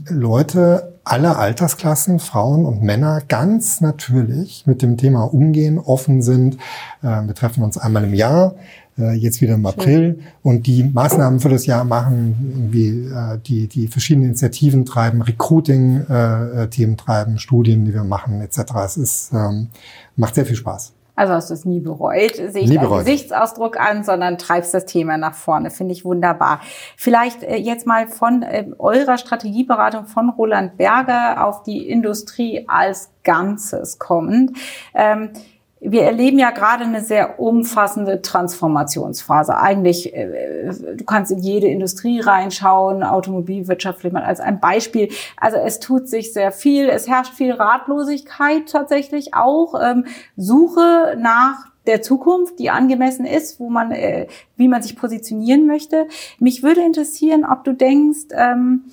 Leute 0.09 0.94
aller 1.05 1.39
Altersklassen, 1.39 2.19
Frauen 2.19 2.65
und 2.65 2.83
Männer, 2.83 3.23
ganz 3.29 3.81
natürlich 3.81 4.65
mit 4.67 4.83
dem 4.83 4.97
Thema 4.97 5.23
umgehen, 5.23 5.79
offen 5.79 6.23
sind. 6.23 6.57
Äh, 7.03 7.27
wir 7.27 7.35
treffen 7.35 7.63
uns 7.63 7.77
einmal 7.77 8.05
im 8.05 8.15
Jahr, 8.15 8.55
äh, 8.97 9.13
jetzt 9.13 9.43
wieder 9.43 9.55
im 9.55 9.67
April 9.67 10.21
und 10.43 10.67
die 10.67 10.83
Maßnahmen 10.83 11.41
für 11.41 11.51
das 11.51 11.67
Jahr 11.67 11.85
machen, 11.85 12.69
wie 12.71 13.07
äh, 13.07 13.39
die, 13.47 13.69
die 13.69 13.89
verschiedenen 13.89 14.29
Initiativen 14.29 14.87
treiben, 14.87 15.21
Recruiting-Themen 15.21 16.97
treiben, 16.97 17.39
Studien, 17.39 17.85
die 17.85 17.93
wir 17.93 18.05
machen, 18.05 18.41
etc. 18.41 18.59
Es 18.85 18.97
ist, 18.97 19.33
ähm, 19.35 19.69
macht 20.17 20.35
sehr 20.35 20.47
viel 20.47 20.57
Spaß. 20.57 20.94
Also 21.17 21.33
hast 21.33 21.51
du 21.51 21.55
es 21.55 21.65
nie 21.65 21.81
bereut, 21.81 22.35
sehe 22.35 22.63
ich 22.63 22.75
deinen 22.75 22.91
Gesichtsausdruck 22.91 23.79
an, 23.79 24.03
sondern 24.03 24.37
treibst 24.37 24.75
das 24.75 24.85
Thema 24.85 25.17
nach 25.17 25.35
vorne. 25.35 25.71
Finde 25.71 25.93
ich 25.93 26.05
wunderbar. 26.05 26.61
Vielleicht 26.97 27.43
äh, 27.43 27.57
jetzt 27.57 27.87
mal 27.87 28.09
von 28.09 28.43
äh, 28.43 28.67
eurer 28.79 29.17
Strategieberatung 29.17 30.07
von 30.07 30.31
Roland 30.31 30.77
Berger 30.77 31.47
auf 31.47 31.63
die 31.63 31.89
Industrie 31.89 32.65
als 32.67 33.13
Ganzes 33.23 33.99
kommend. 33.99 34.57
Ähm, 34.93 35.31
wir 35.87 36.03
erleben 36.03 36.39
ja 36.39 36.51
gerade 36.51 36.85
eine 36.85 37.03
sehr 37.03 37.39
umfassende 37.39 38.23
Transformationsphase. 38.23 39.57
Eigentlich, 39.57 40.15
äh, 40.15 40.71
du 40.97 41.05
kannst 41.05 41.31
in 41.31 41.39
jede 41.39 41.67
Industrie 41.67 42.21
reinschauen, 42.21 43.03
Automobilwirtschaft 43.03 44.01
vielleicht 44.01 44.15
mal 44.15 44.25
als 44.25 44.41
ein 44.41 44.61
Beispiel. 44.61 45.11
Also 45.37 45.59
es 45.59 45.81
tut 45.81 46.09
sich 46.09 46.33
sehr 46.33 46.53
viel, 46.53 46.89
es 46.89 47.07
herrscht 47.07 47.35
viel 47.35 47.53
Ratlosigkeit 47.53 48.69
tatsächlich 48.69 49.35
auch, 49.35 49.75
ähm, 49.81 50.07
Suche 50.37 51.17
nach 51.19 51.67
der 51.87 52.01
Zukunft, 52.01 52.59
die 52.59 52.71
angemessen 52.71 53.27
ist, 53.27 53.61
wo 53.61 53.69
man, 53.69 53.91
äh, 53.91 54.27
wie 54.57 54.69
man 54.69 54.83
sich 54.83 54.97
positionieren 54.97 55.67
möchte. 55.67 56.07
Mich 56.39 56.63
würde 56.63 56.81
interessieren, 56.81 57.45
ob 57.45 57.65
du 57.65 57.75
denkst, 57.75 58.29
ähm, 58.33 58.85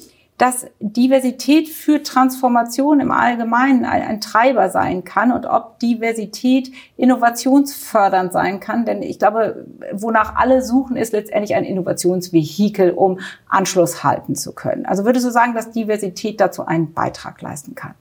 dass 0.42 0.66
Diversität 0.80 1.70
für 1.70 2.02
Transformation 2.02 3.00
im 3.00 3.12
Allgemeinen 3.12 3.86
ein, 3.86 4.02
ein, 4.02 4.22
Treiber 4.22 4.72
sein 4.72 5.04
kann 5.04 5.32
und 5.32 5.46
ob 5.46 5.78
Diversität 5.78 6.72
innovationsfördernd 6.98 8.34
sein 8.34 8.60
kann. 8.60 8.84
Denn 8.84 9.04
ich 9.04 9.20
glaube, 9.20 9.68
wonach 9.92 10.36
alle 10.36 10.64
suchen, 10.64 10.98
ist 10.98 11.14
letztendlich 11.14 11.54
ein 11.54 11.64
Innovationsvehikel, 11.64 12.90
um 12.90 13.20
Anschluss 13.50 14.04
halten 14.04 14.34
zu 14.34 14.54
können. 14.54 14.88
Also 14.88 15.06
würdest 15.06 15.28
du 15.28 15.30
sagen, 15.30 15.54
dass 15.54 15.70
Diversität 15.70 16.42
dazu 16.42 16.66
einen 16.66 16.92
Beitrag 16.92 17.40
leisten 17.44 17.76
kann? 17.76 17.94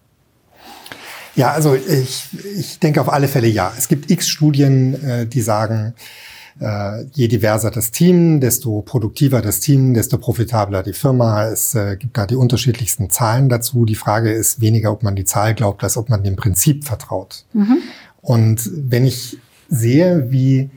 Ja, 1.37 1.50
also 1.50 1.75
ich, 1.75 2.25
ich 2.56 2.78
denke 2.78 3.02
auf 3.02 3.12
alle 3.12 3.28
Fälle 3.28 3.49
ja. 3.49 3.70
Es 3.76 3.87
gibt 3.87 4.11
x 4.11 4.30
Studien, 4.30 4.94
äh, 5.07 5.26
die 5.26 5.42
sagen, 5.42 5.94
äh, 6.58 7.04
je 7.12 7.28
diverser 7.28 7.70
das 7.70 7.90
Team, 7.90 8.40
desto 8.40 8.82
produktiver 8.82 9.42
das 9.42 9.60
Team, 9.60 9.94
desto 9.94 10.18
profitabler 10.18 10.82
die 10.82 10.92
Firma. 10.92 11.46
Es 11.46 11.74
äh, 11.74 11.96
gibt 11.96 12.16
da 12.16 12.26
die 12.26 12.36
unterschiedlichsten 12.36 13.10
Zahlen 13.10 13.48
dazu. 13.48 13.84
Die 13.84 13.94
Frage 13.94 14.32
ist 14.32 14.60
weniger, 14.60 14.92
ob 14.92 15.02
man 15.02 15.16
die 15.16 15.24
Zahl 15.24 15.54
glaubt, 15.54 15.84
als 15.84 15.96
ob 15.96 16.08
man 16.08 16.22
dem 16.22 16.36
Prinzip 16.36 16.84
vertraut. 16.84 17.44
Mhm. 17.52 17.78
Und 18.22 18.70
wenn 18.74 19.04
ich 19.04 19.38
sehe, 19.68 20.30
wie 20.30 20.70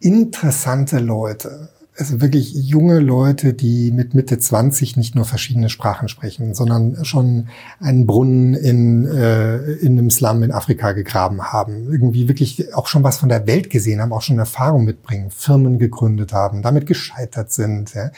interessante 0.00 0.98
Leute 0.98 1.70
also 1.98 2.22
wirklich 2.22 2.54
junge 2.54 3.00
Leute, 3.00 3.52
die 3.52 3.90
mit 3.90 4.14
Mitte 4.14 4.38
20 4.38 4.96
nicht 4.96 5.14
nur 5.14 5.26
verschiedene 5.26 5.68
Sprachen 5.68 6.08
sprechen, 6.08 6.54
sondern 6.54 7.04
schon 7.04 7.48
einen 7.80 8.06
Brunnen 8.06 8.54
in, 8.54 9.06
äh, 9.06 9.58
in 9.58 9.98
einem 9.98 10.10
Slum 10.10 10.42
in 10.42 10.52
Afrika 10.52 10.92
gegraben 10.92 11.52
haben, 11.52 11.92
irgendwie 11.92 12.28
wirklich 12.28 12.74
auch 12.74 12.86
schon 12.86 13.04
was 13.04 13.18
von 13.18 13.28
der 13.28 13.46
Welt 13.46 13.68
gesehen 13.68 14.00
haben, 14.00 14.12
auch 14.14 14.22
schon 14.22 14.38
Erfahrung 14.38 14.84
mitbringen, 14.84 15.30
Firmen 15.30 15.78
gegründet 15.78 16.32
haben, 16.32 16.62
damit 16.62 16.86
gescheitert 16.86 17.52
sind. 17.52 17.92
Ja. 17.92 18.10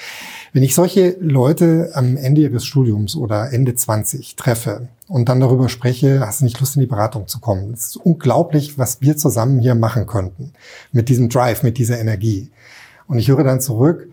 Wenn 0.53 0.63
ich 0.63 0.77
solche 0.77 1.17
Leute 1.21 1.91
am 1.95 2.17
Ende 2.17 2.43
ihres 2.43 2.65
Studiums 2.65 3.17
oder 3.17 3.53
Ende 3.53 3.75
20 3.75 4.37
treffe 4.37 4.89
und 5.09 5.29
dann 5.29 5.41
darüber 5.41 5.69
spreche, 5.69 6.21
hast 6.21 6.41
du 6.41 6.45
nicht 6.45 6.61
Lust 6.61 6.77
in 6.77 6.81
die 6.81 6.87
Beratung 6.87 7.27
zu 7.27 7.41
kommen? 7.41 7.73
Es 7.73 7.87
ist 7.87 7.97
unglaublich, 7.97 8.79
was 8.79 9.01
wir 9.01 9.17
zusammen 9.17 9.59
hier 9.59 9.75
machen 9.75 10.07
könnten 10.07 10.53
mit 10.93 11.09
diesem 11.09 11.29
Drive, 11.29 11.65
mit 11.65 11.77
dieser 11.77 11.99
Energie. 11.99 12.51
Und 13.07 13.19
ich 13.19 13.29
höre 13.29 13.45
dann 13.45 13.61
zurück, 13.61 14.09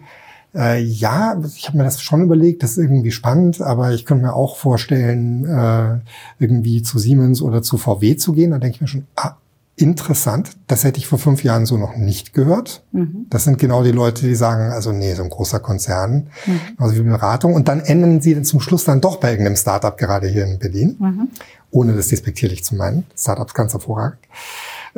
äh, 0.54 0.82
ja, 0.82 1.40
ich 1.56 1.68
habe 1.68 1.78
mir 1.78 1.84
das 1.84 2.02
schon 2.02 2.22
überlegt, 2.22 2.64
das 2.64 2.72
ist 2.72 2.78
irgendwie 2.78 3.12
spannend, 3.12 3.62
aber 3.62 3.92
ich 3.92 4.06
könnte 4.06 4.26
mir 4.26 4.34
auch 4.34 4.58
vorstellen, 4.58 5.46
äh, 5.46 6.00
irgendwie 6.40 6.82
zu 6.82 7.00
Siemens 7.00 7.42
oder 7.42 7.62
zu 7.62 7.78
VW 7.78 8.18
zu 8.18 8.34
gehen. 8.34 8.52
Da 8.52 8.60
denke 8.60 8.76
ich 8.76 8.82
mir 8.82 8.88
schon, 8.88 9.08
ah, 9.16 9.36
interessant, 9.78 10.52
das 10.68 10.84
hätte 10.84 11.00
ich 11.00 11.08
vor 11.08 11.18
fünf 11.18 11.44
Jahren 11.44 11.66
so 11.66 11.78
noch 11.78 11.96
nicht 11.96 12.34
gehört. 12.34 12.84
Mhm. 12.92 13.28
Das 13.30 13.46
sind 13.46 13.58
genau 13.58 13.84
die 13.84 13.92
Leute, 13.92 14.28
die 14.28 14.36
sagen, 14.36 14.72
also 14.72 14.92
nee, 14.92 15.14
so 15.14 15.24
ein 15.24 15.30
großer 15.30 15.60
Konzern, 15.60 16.28
mhm. 16.46 16.60
also 16.78 16.96
wie 16.96 17.02
Beratung. 17.02 17.54
Und 17.54 17.68
dann 17.68 17.80
enden 17.80 18.22
sie 18.22 18.36
dann 18.36 18.44
zum 18.44 18.60
Schluss 18.60 18.84
dann 18.84 19.02
doch 19.02 19.18
bei 19.18 19.32
irgendeinem 19.32 19.56
Startup, 19.56 19.98
gerade 19.98 20.28
hier 20.28 20.46
in 20.46 20.60
Berlin, 20.60 20.98
mhm. 21.00 21.28
ohne 21.72 21.94
das 21.94 22.10
despektierlich 22.10 22.64
zu 22.64 22.76
meinen. 22.76 23.06
Startups 23.18 23.54
ganz 23.54 23.74
hervorragend. 23.74 24.20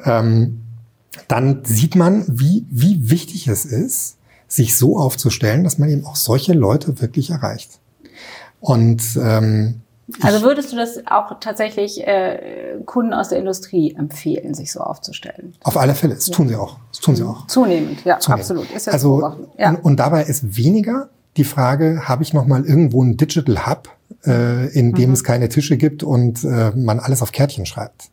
Ähm, 0.04 0.62
dann 1.28 1.64
sieht 1.64 1.96
man, 1.96 2.26
wie, 2.28 2.66
wie 2.70 3.10
wichtig 3.10 3.48
es 3.48 3.66
ist, 3.66 4.18
sich 4.48 4.76
so 4.76 4.98
aufzustellen, 4.98 5.64
dass 5.64 5.78
man 5.78 5.90
eben 5.90 6.06
auch 6.06 6.16
solche 6.16 6.54
Leute 6.54 7.02
wirklich 7.02 7.32
erreicht. 7.32 7.80
Und 8.60 9.02
ähm, 9.18 9.82
also 10.22 10.42
würdest 10.42 10.72
du 10.72 10.76
das 10.76 11.00
auch 11.08 11.40
tatsächlich 11.40 12.06
äh, 12.06 12.78
Kunden 12.86 13.14
aus 13.14 13.30
der 13.30 13.40
Industrie 13.40 13.96
empfehlen, 13.98 14.54
sich 14.54 14.72
so 14.72 14.82
aufzustellen? 14.82 15.56
Auf 15.64 15.78
alle 15.78 15.96
Fälle, 15.96 16.16
das 16.16 16.26
tun 16.26 16.50
sie 16.50 16.56
auch. 16.56 16.78
Das 16.92 17.00
tun 17.00 17.16
sie 17.16 17.24
auch. 17.24 17.48
Zunehmend, 17.48 18.04
ja, 18.04 18.20
Zunehmend. 18.20 18.42
absolut. 18.42 18.72
Ist 18.72 18.88
ja 18.88 18.94
also 18.94 19.36
ja. 19.58 19.70
Und, 19.70 19.76
und, 19.78 19.98
dabei 19.98 20.24
ist 20.24 20.58
weniger 20.58 21.10
die 21.38 21.46
Frage, 21.46 22.08
habe 22.08 22.24
ich 22.24 22.34
noch 22.34 22.46
mal 22.46 22.66
irgendwo 22.66 23.02
einen 23.02 23.18
Digital 23.18 23.66
Hub, 23.66 23.90
äh, 24.26 24.68
in 24.78 24.94
dem 24.94 25.10
mhm. 25.10 25.14
es 25.14 25.24
keine 25.24 25.50
Tische 25.50 25.78
gibt 25.78 26.04
und 26.04 26.44
äh, 26.44 26.72
man 26.76 27.00
alles 27.00 27.22
auf 27.22 27.32
Kärtchen 27.32 27.66
schreibt. 27.66 28.10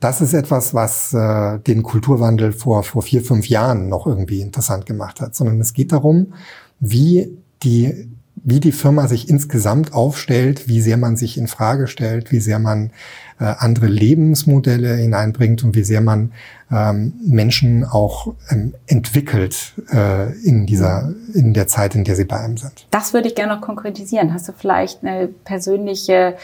Das 0.00 0.20
ist 0.20 0.34
etwas, 0.34 0.74
was 0.74 1.14
äh, 1.14 1.58
den 1.60 1.82
Kulturwandel 1.82 2.52
vor, 2.52 2.82
vor 2.82 3.02
vier, 3.02 3.22
fünf 3.22 3.48
Jahren 3.48 3.88
noch 3.88 4.06
irgendwie 4.06 4.40
interessant 4.40 4.86
gemacht 4.86 5.20
hat, 5.20 5.34
sondern 5.34 5.60
es 5.60 5.72
geht 5.72 5.92
darum, 5.92 6.34
wie 6.80 7.38
die 7.62 8.08
wie 8.48 8.60
die 8.60 8.72
Firma 8.72 9.08
sich 9.08 9.28
insgesamt 9.28 9.92
aufstellt, 9.92 10.68
wie 10.68 10.80
sehr 10.80 10.96
man 10.96 11.16
sich 11.16 11.36
in 11.36 11.48
Frage 11.48 11.88
stellt, 11.88 12.30
wie 12.30 12.38
sehr 12.38 12.60
man 12.60 12.92
äh, 13.40 13.44
andere 13.44 13.86
Lebensmodelle 13.86 14.94
hineinbringt 14.94 15.64
und 15.64 15.74
wie 15.74 15.82
sehr 15.82 16.00
man 16.00 16.32
ähm, 16.70 17.14
Menschen 17.24 17.84
auch 17.84 18.34
ähm, 18.50 18.74
entwickelt 18.86 19.72
äh, 19.92 20.32
in 20.44 20.64
dieser 20.64 21.12
in 21.34 21.54
der 21.54 21.66
Zeit, 21.66 21.96
in 21.96 22.04
der 22.04 22.14
sie 22.14 22.24
bei 22.24 22.38
einem 22.38 22.56
sind. 22.56 22.86
Das 22.92 23.12
würde 23.12 23.26
ich 23.26 23.34
gerne 23.34 23.54
noch 23.54 23.62
konkretisieren. 23.62 24.32
Hast 24.32 24.46
du 24.46 24.52
vielleicht 24.52 25.02
eine 25.02 25.26
persönliche 25.26 26.36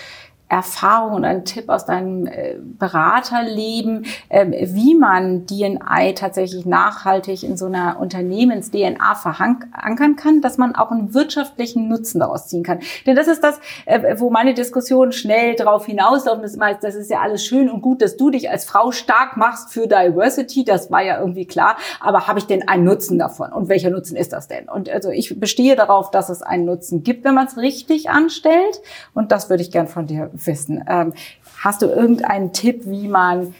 Erfahrung 0.52 1.14
und 1.14 1.24
ein 1.24 1.46
Tipp 1.46 1.70
aus 1.70 1.86
deinem 1.86 2.26
äh, 2.26 2.56
Beraterleben, 2.60 4.04
ähm, 4.28 4.52
wie 4.52 4.94
man 4.94 5.46
D&I 5.46 6.14
tatsächlich 6.14 6.66
nachhaltig 6.66 7.42
in 7.42 7.56
so 7.56 7.64
einer 7.64 7.98
Unternehmens-DNA 7.98 9.14
verankern 9.14 10.16
kann, 10.16 10.42
dass 10.42 10.58
man 10.58 10.74
auch 10.74 10.90
einen 10.90 11.14
wirtschaftlichen 11.14 11.88
Nutzen 11.88 12.20
daraus 12.20 12.48
ziehen 12.48 12.64
kann. 12.64 12.80
Denn 13.06 13.16
das 13.16 13.28
ist 13.28 13.42
das, 13.42 13.60
äh, 13.86 14.16
wo 14.18 14.28
meine 14.28 14.52
Diskussion 14.52 15.12
schnell 15.12 15.54
darauf 15.54 15.86
hinauslaufen 15.86 16.44
ist, 16.44 16.60
das 16.82 16.96
ist 16.96 17.10
ja 17.10 17.20
alles 17.20 17.42
schön 17.42 17.70
und 17.70 17.80
gut, 17.80 18.02
dass 18.02 18.18
du 18.18 18.28
dich 18.28 18.50
als 18.50 18.66
Frau 18.66 18.92
stark 18.92 19.38
machst 19.38 19.72
für 19.72 19.86
Diversity, 19.86 20.64
das 20.64 20.90
war 20.90 21.02
ja 21.02 21.18
irgendwie 21.18 21.46
klar, 21.46 21.78
aber 21.98 22.26
habe 22.26 22.38
ich 22.38 22.46
denn 22.46 22.68
einen 22.68 22.84
Nutzen 22.84 23.18
davon? 23.18 23.52
Und 23.52 23.70
welcher 23.70 23.88
Nutzen 23.88 24.16
ist 24.16 24.34
das 24.34 24.48
denn? 24.48 24.68
Und 24.68 24.90
also 24.90 25.08
ich 25.08 25.40
bestehe 25.40 25.76
darauf, 25.76 26.10
dass 26.10 26.28
es 26.28 26.42
einen 26.42 26.66
Nutzen 26.66 27.02
gibt, 27.02 27.24
wenn 27.24 27.34
man 27.34 27.46
es 27.46 27.56
richtig 27.56 28.10
anstellt 28.10 28.82
und 29.14 29.32
das 29.32 29.48
würde 29.48 29.62
ich 29.62 29.70
gern 29.70 29.86
von 29.86 30.06
dir 30.06 30.30
wissen. 30.46 30.84
Ähm, 30.88 31.14
hast 31.62 31.82
du 31.82 31.86
irgendeinen 31.86 32.52
Tipp, 32.52 32.82
wie 32.86 33.08
man 33.08 33.54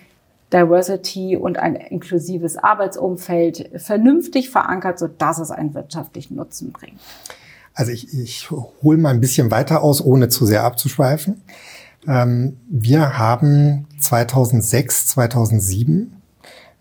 Diversity 0.53 1.37
und 1.37 1.59
ein 1.59 1.77
inklusives 1.77 2.57
Arbeitsumfeld 2.57 3.71
vernünftig 3.77 4.51
verankert, 4.51 4.99
sodass 4.99 5.39
es 5.39 5.51
einen 5.51 5.75
wirtschaftlichen 5.75 6.37
Nutzen 6.37 6.73
bringt? 6.73 7.01
Also 7.75 7.93
ich, 7.93 8.13
ich 8.13 8.51
hole 8.51 8.99
mal 8.99 9.11
ein 9.11 9.21
bisschen 9.21 9.51
weiter 9.51 9.83
aus, 9.83 10.05
ohne 10.05 10.29
zu 10.29 10.45
sehr 10.45 10.65
abzuschweifen. 10.65 11.43
Ähm, 12.07 12.59
wir 12.69 13.19
haben 13.19 13.87
2006, 13.99 15.07
2007, 15.07 16.13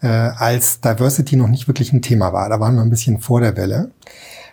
äh, 0.01 0.07
als 0.07 0.81
Diversity 0.81 1.35
noch 1.35 1.47
nicht 1.47 1.67
wirklich 1.67 1.93
ein 1.93 2.01
Thema 2.01 2.33
war, 2.33 2.49
da 2.49 2.59
waren 2.59 2.75
wir 2.75 2.81
ein 2.81 2.89
bisschen 2.89 3.19
vor 3.19 3.39
der 3.39 3.55
Welle, 3.55 3.91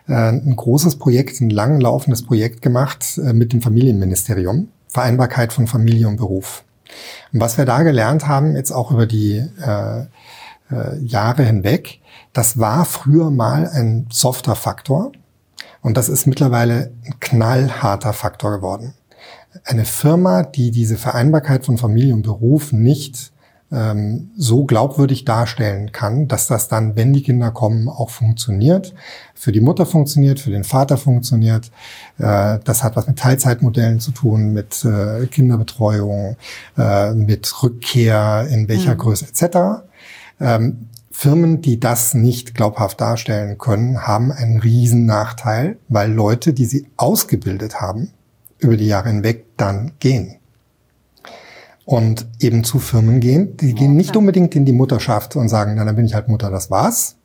äh, 0.07 0.13
ein 0.13 0.55
großes 0.55 0.97
Projekt, 0.97 1.41
ein 1.41 1.51
lang 1.51 1.81
laufendes 1.81 2.23
Projekt 2.23 2.63
gemacht 2.63 3.19
äh, 3.19 3.33
mit 3.33 3.53
dem 3.53 3.63
Familienministerium 3.63 4.69
Vereinbarkeit 4.89 5.53
von 5.53 5.67
Familie 5.67 6.09
und 6.09 6.17
Beruf. 6.17 6.65
Und 7.33 7.41
was 7.41 7.59
wir 7.59 7.65
da 7.65 7.83
gelernt 7.83 8.27
haben, 8.27 8.57
jetzt 8.57 8.73
auch 8.73 8.91
über 8.91 9.07
die 9.07 9.37
äh, 9.37 10.01
äh, 10.71 10.99
Jahre 11.01 11.45
hinweg, 11.45 12.01
das 12.33 12.59
war 12.59 12.85
früher 12.85 13.31
mal 13.31 13.69
ein 13.69 14.07
softer 14.11 14.55
Faktor 14.55 15.13
und 15.83 15.97
das 15.97 16.09
ist 16.09 16.27
mittlerweile 16.27 16.93
ein 17.05 17.21
knallharter 17.21 18.13
Faktor 18.13 18.53
geworden. 18.57 18.95
Eine 19.65 19.85
Firma, 19.85 20.43
die 20.43 20.71
diese 20.71 20.97
Vereinbarkeit 20.97 21.65
von 21.65 21.79
Familie 21.79 22.15
und 22.15 22.23
Beruf 22.23 22.73
nicht 22.73 23.33
ähm, 23.71 24.31
so 24.37 24.65
glaubwürdig 24.65 25.25
darstellen 25.25 25.93
kann, 25.93 26.27
dass 26.29 26.47
das 26.47 26.69
dann, 26.69 26.97
wenn 26.97 27.13
die 27.13 27.23
Kinder 27.23 27.51
kommen, 27.51 27.89
auch 27.89 28.11
funktioniert. 28.11 28.95
Für 29.35 29.53
die 29.53 29.61
Mutter 29.61 29.85
funktioniert, 29.85 30.41
für 30.41 30.51
den 30.51 30.65
Vater 30.65 30.97
funktioniert. 30.97 31.71
Äh, 32.19 32.59
das 32.65 32.83
hat 32.83 32.97
was 32.97 33.07
mit 33.07 33.19
Teilzeitmodellen 33.19 34.01
zu 34.01 34.13
tun, 34.13 34.53
mit 34.53 34.85
äh, 34.85 35.27
Kinderbetreuung, 35.27 36.37
äh, 36.79 37.13
mit 37.13 37.63
Rückkehr 37.63 38.49
in 38.51 38.69
welcher 38.69 38.95
mhm. 38.95 38.99
Größe 38.99 39.27
etc. 39.27 39.83
Ähm, 40.41 40.89
Firmen, 41.11 41.61
die 41.61 41.81
das 41.81 42.15
nicht 42.15 42.55
glaubhaft 42.55 43.01
darstellen 43.01 43.59
können, 43.59 44.07
haben 44.07 44.31
einen 44.31 44.61
riesen 44.61 45.05
Nachteil, 45.05 45.77
weil 45.89 46.13
Leute, 46.13 46.53
die 46.53 46.65
sie 46.65 46.87
ausgebildet 46.97 47.81
haben, 47.81 48.13
über 48.59 48.77
die 48.77 48.87
Jahre 48.87 49.09
hinweg 49.09 49.47
dann 49.57 49.93
gehen 49.99 50.38
und 51.89 52.27
eben 52.39 52.65
zu 52.65 52.81
Firmen 52.81 53.19
gehen. 53.19 53.57
Die 53.57 53.73
gehen 53.73 53.97
nicht 53.97 54.15
unbedingt 54.15 54.55
in 54.55 54.67
die 54.67 54.73
Mutterschaft 54.73 55.37
und 55.37 55.49
sagen, 55.49 55.73
na, 55.75 55.87
dann 55.87 55.97
bin 55.97 56.05
ich 56.05 56.13
halt 56.13 56.29
Mutter, 56.29 56.51
das 56.51 56.71
war's. 56.71 57.17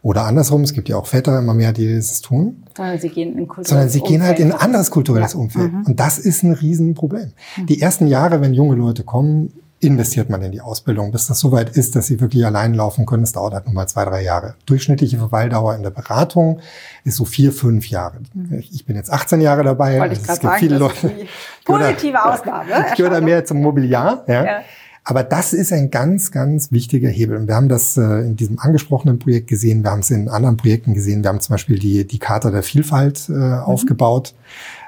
Oder 0.00 0.24
andersrum, 0.24 0.62
es 0.62 0.72
gibt 0.72 0.88
ja 0.88 0.96
auch 0.96 1.04
Väter 1.04 1.38
immer 1.38 1.52
mehr, 1.52 1.74
die 1.74 1.94
das 1.94 2.22
tun. 2.22 2.64
Sondern 2.74 2.98
sie 2.98 3.10
gehen 3.10 3.36
in 3.36 3.46
kulturelles 3.46 3.68
Sondern 3.68 3.88
sie 3.90 4.00
gehen 4.00 4.22
halt 4.22 4.38
in 4.38 4.52
ein 4.52 4.58
anderes 4.58 4.90
kulturelles 4.90 5.34
ja. 5.34 5.38
Umfeld. 5.38 5.70
Mhm. 5.70 5.84
Und 5.84 6.00
das 6.00 6.18
ist 6.18 6.42
ein 6.44 6.52
Riesenproblem. 6.52 7.32
Mhm. 7.58 7.66
Die 7.66 7.82
ersten 7.82 8.06
Jahre, 8.06 8.40
wenn 8.40 8.54
junge 8.54 8.74
Leute 8.74 9.04
kommen, 9.04 9.52
investiert 9.86 10.28
man 10.28 10.42
in 10.42 10.52
die 10.52 10.60
Ausbildung, 10.60 11.12
bis 11.12 11.26
das 11.26 11.38
soweit 11.40 11.76
ist, 11.76 11.96
dass 11.96 12.06
sie 12.06 12.20
wirklich 12.20 12.44
allein 12.44 12.74
laufen 12.74 13.06
können. 13.06 13.22
Das 13.22 13.32
dauert 13.32 13.54
halt 13.54 13.66
nur 13.66 13.74
mal 13.74 13.86
zwei, 13.86 14.04
drei 14.04 14.22
Jahre. 14.22 14.54
Durchschnittliche 14.66 15.18
Verweildauer 15.18 15.74
in 15.74 15.82
der 15.82 15.90
Beratung 15.90 16.60
ist 17.04 17.16
so 17.16 17.24
vier, 17.24 17.52
fünf 17.52 17.88
Jahre. 17.88 18.18
Mhm. 18.34 18.64
Ich 18.70 18.84
bin 18.84 18.96
jetzt 18.96 19.12
18 19.12 19.40
Jahre 19.40 19.62
dabei. 19.62 20.00
Wollte 20.00 20.14
ich 20.14 20.20
also 20.20 20.32
es 20.32 20.40
gibt 20.40 20.52
sagen, 20.52 20.58
viele 20.58 20.78
Leute. 20.78 21.12
Positive 21.64 22.24
Ausnahme. 22.32 22.70
Ich 22.88 22.94
gehöre 22.96 23.10
da 23.10 23.20
mehr 23.20 23.44
zum 23.44 23.62
Mobiliar. 23.62 24.24
Ja. 24.26 24.44
ja. 24.44 24.60
Aber 25.08 25.22
das 25.22 25.52
ist 25.52 25.72
ein 25.72 25.92
ganz, 25.92 26.32
ganz 26.32 26.72
wichtiger 26.72 27.08
Hebel. 27.08 27.36
Und 27.36 27.46
wir 27.46 27.54
haben 27.54 27.68
das 27.68 27.96
äh, 27.96 28.02
in 28.02 28.34
diesem 28.34 28.58
angesprochenen 28.58 29.20
Projekt 29.20 29.46
gesehen. 29.46 29.84
Wir 29.84 29.92
haben 29.92 30.00
es 30.00 30.10
in 30.10 30.28
anderen 30.28 30.56
Projekten 30.56 30.94
gesehen. 30.94 31.22
Wir 31.22 31.28
haben 31.28 31.38
zum 31.38 31.54
Beispiel 31.54 31.78
die, 31.78 32.04
die 32.04 32.18
Charta 32.18 32.50
der 32.50 32.64
Vielfalt 32.64 33.28
äh, 33.28 33.32
mhm. 33.32 33.54
aufgebaut 33.60 34.34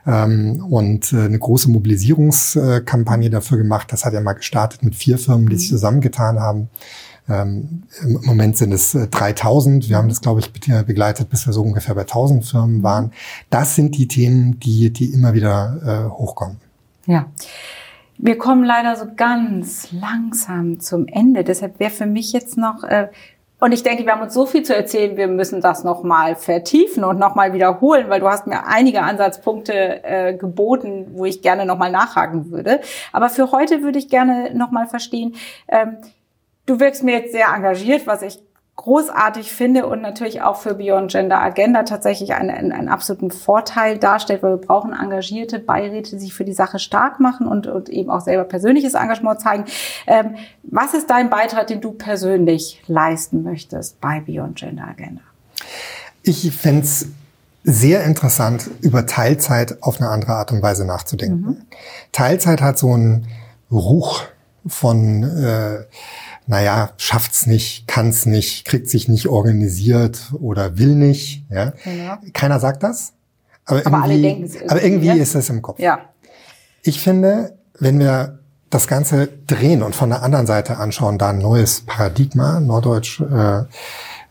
ähm, 0.07 0.65
und 0.69 1.13
äh, 1.13 1.25
eine 1.25 1.39
große 1.39 1.71
Mobilisierungskampagne 1.71 3.31
dafür 3.31 3.59
gemacht. 3.59 3.93
Das 3.93 4.05
hat 4.05 4.13
ja 4.13 4.21
mal 4.21 4.35
gestartet 4.35 4.83
mit 4.83 4.95
vier 4.95 5.19
Firmen, 5.19 5.49
die 5.49 5.57
sich 5.57 5.71
mhm. 5.71 5.77
zusammengetan 5.77 6.41
haben. 6.41 6.69
Ähm, 7.29 7.83
Im 8.03 8.21
Moment 8.25 8.57
sind 8.57 8.73
es 8.73 8.95
äh, 8.95 9.07
3000. 9.07 9.89
Wir 9.89 9.97
haben 9.97 10.09
das, 10.09 10.21
glaube 10.21 10.41
ich, 10.41 10.53
begleitet, 10.53 11.29
bis 11.29 11.47
wir 11.47 11.53
so 11.53 11.63
ungefähr 11.63 11.95
bei 11.95 12.03
1000 12.03 12.45
Firmen 12.45 12.79
mhm. 12.79 12.83
waren. 12.83 13.13
Das 13.51 13.75
sind 13.75 13.97
die 13.97 14.09
Themen, 14.09 14.59
die, 14.61 14.91
die 14.93 15.13
immer 15.13 15.35
wieder 15.35 16.09
äh, 16.09 16.11
hochkommen. 16.11 16.57
Ja. 17.07 17.27
Wir 18.21 18.37
kommen 18.37 18.65
leider 18.65 18.97
so 18.97 19.07
ganz 19.15 19.93
langsam 19.93 20.81
zum 20.81 21.07
Ende. 21.07 21.45
Deshalb 21.45 21.79
wäre 21.79 21.93
für 21.93 22.07
mich 22.07 22.33
jetzt 22.33 22.57
noch, 22.57 22.83
äh, 22.83 23.09
und 23.61 23.73
ich 23.73 23.83
denke, 23.83 24.05
wir 24.05 24.13
haben 24.13 24.23
uns 24.23 24.35
so 24.35 24.47
viel 24.47 24.63
zu 24.63 24.75
erzählen, 24.75 25.17
wir 25.17 25.27
müssen 25.27 25.61
das 25.61 25.83
nochmal 25.83 26.37
vertiefen 26.37 27.03
und 27.03 27.19
nochmal 27.19 27.53
wiederholen, 27.53 28.09
weil 28.09 28.21
du 28.21 28.29
hast 28.29 28.47
mir 28.47 28.67
einige 28.67 29.03
Ansatzpunkte 29.03 30.05
äh, 30.05 30.35
geboten, 30.35 31.09
wo 31.15 31.25
ich 31.25 31.43
gerne 31.43 31.67
nochmal 31.67 31.91
nachhaken 31.91 32.53
würde. 32.53 32.81
Aber 33.13 33.29
für 33.29 33.51
heute 33.51 33.83
würde 33.83 33.99
ich 33.99 34.09
gerne 34.09 34.55
nochmal 34.55 34.87
verstehen, 34.87 35.35
ähm, 35.67 35.97
du 36.67 36.79
wirkst 36.79 37.03
mir 37.03 37.19
jetzt 37.19 37.33
sehr 37.33 37.49
engagiert, 37.53 38.07
was 38.07 38.23
ich 38.23 38.39
großartig 38.79 39.53
finde 39.53 39.87
und 39.87 40.01
natürlich 40.03 40.41
auch 40.41 40.57
für 40.57 40.75
Beyond 40.75 41.11
Gender 41.11 41.43
Agenda 41.43 41.83
tatsächlich 41.83 42.35
einen, 42.35 42.49
einen, 42.49 42.71
einen 42.71 42.89
absoluten 42.89 43.33
Vorteil 43.33 43.99
darstellt, 43.99 44.45
weil 44.45 44.53
wir 44.53 44.67
brauchen 44.67 44.93
engagierte 44.93 45.59
Beiräte, 45.59 46.13
die 46.13 46.21
sich 46.21 46.33
für 46.33 46.45
die 46.45 46.53
Sache 46.53 46.79
stark 46.79 47.19
machen 47.19 47.49
und, 47.49 47.67
und 47.67 47.89
eben 47.89 48.09
auch 48.09 48.21
selber 48.21 48.45
persönliches 48.45 48.95
Engagement 48.95 49.41
zeigen. 49.41 49.65
Ähm, 50.07 50.37
was 50.63 50.95
ist 50.95 51.11
dein 51.11 51.29
Beitrag, 51.29 51.67
den 51.67 51.81
du 51.81 51.91
persönlich 51.91 52.81
leisten 52.87 53.43
möchtest 53.43 54.01
bei 54.01 54.21
Beyond 54.21 54.57
Gender 54.57 54.85
Agenda? 54.85 55.23
Ich 56.23 56.49
fände 56.53 56.87
sehr 57.65 58.05
interessant, 58.05 58.71
über 58.81 59.07
Teilzeit 59.07 59.83
auf 59.83 60.01
eine 60.01 60.09
andere 60.09 60.35
Art 60.35 60.53
und 60.53 60.63
Weise 60.63 60.87
nachzudenken. 60.87 61.41
Mhm. 61.41 61.57
Teilzeit 62.13 62.63
hat 62.63 62.79
so 62.79 62.93
einen 62.93 63.27
Ruch 63.73 64.23
von 64.69 65.25
äh, 65.25 65.85
naja, 66.49 66.91
schafft's 66.97 67.47
nicht, 67.47 67.87
kann's 67.87 68.25
nicht, 68.25 68.65
kriegt 68.65 68.89
sich 68.89 69.07
nicht 69.07 69.29
organisiert 69.29 70.33
oder 70.41 70.79
will 70.79 70.95
nicht. 70.95 71.45
Ja? 71.51 71.75
ja. 71.85 72.19
Keiner 72.33 72.59
sagt 72.59 72.83
das. 72.83 73.13
Aber, 73.67 73.87
aber 73.87 74.09
irgendwie, 74.09 74.29
irgendwie, 74.29 74.69
aber 74.71 74.83
irgendwie 74.83 75.07
ja? 75.09 75.15
ist 75.15 75.35
es 75.35 75.51
im 75.51 75.61
Kopf. 75.61 75.79
Ja. 75.79 76.01
Ich 76.83 77.01
finde, 77.01 77.59
wenn 77.79 77.99
wir 77.99 78.39
das 78.71 78.87
Ganze 78.87 79.29
drehen 79.47 79.83
und 79.83 79.95
von 79.95 80.09
der 80.09 80.23
anderen 80.23 80.47
Seite 80.47 80.79
anschauen, 80.79 81.19
da 81.19 81.31
ein 81.31 81.39
neues 81.39 81.83
Paradigma, 81.83 82.61
Norddeutsch, 82.61 83.21
äh, 83.21 83.65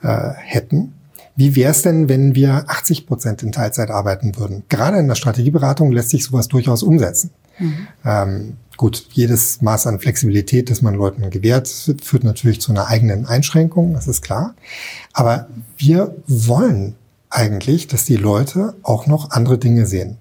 äh, 0.02 0.34
hätten, 0.38 0.96
wie 1.36 1.56
wäre 1.56 1.70
es 1.70 1.84
denn, 1.84 2.10
wenn 2.10 2.34
wir 2.34 2.66
80 2.68 3.06
Prozent 3.06 3.44
in 3.44 3.52
Teilzeit 3.52 3.92
arbeiten 3.92 4.38
würden? 4.38 4.64
Gerade 4.70 4.98
in 4.98 5.08
der 5.08 5.14
Strategieberatung 5.14 5.92
lässt 5.92 6.10
sich 6.10 6.24
sowas 6.24 6.48
durchaus 6.48 6.82
umsetzen. 6.82 7.30
Mhm. 7.60 7.88
Ähm, 8.04 8.58
Gut, 8.78 9.08
jedes 9.12 9.62
Maß 9.64 9.88
an 9.88 10.00
Flexibilität, 10.00 10.70
das 10.70 10.84
man 10.84 10.94
Leuten 10.94 11.30
gewährt, 11.32 11.68
führt 11.68 12.24
natürlich 12.24 12.62
zu 12.62 12.72
einer 12.72 12.88
eigenen 12.88 13.26
Einschränkung, 13.26 13.94
das 13.94 14.08
ist 14.08 14.22
klar. 14.22 14.54
Aber 15.14 15.48
wir 15.78 16.16
wollen 16.28 16.96
eigentlich, 17.30 17.88
dass 17.88 18.06
die 18.06 18.16
Leute 18.16 18.76
auch 18.84 19.08
noch 19.08 19.32
andere 19.32 19.58
Dinge 19.58 19.88
sehen. 19.88 20.18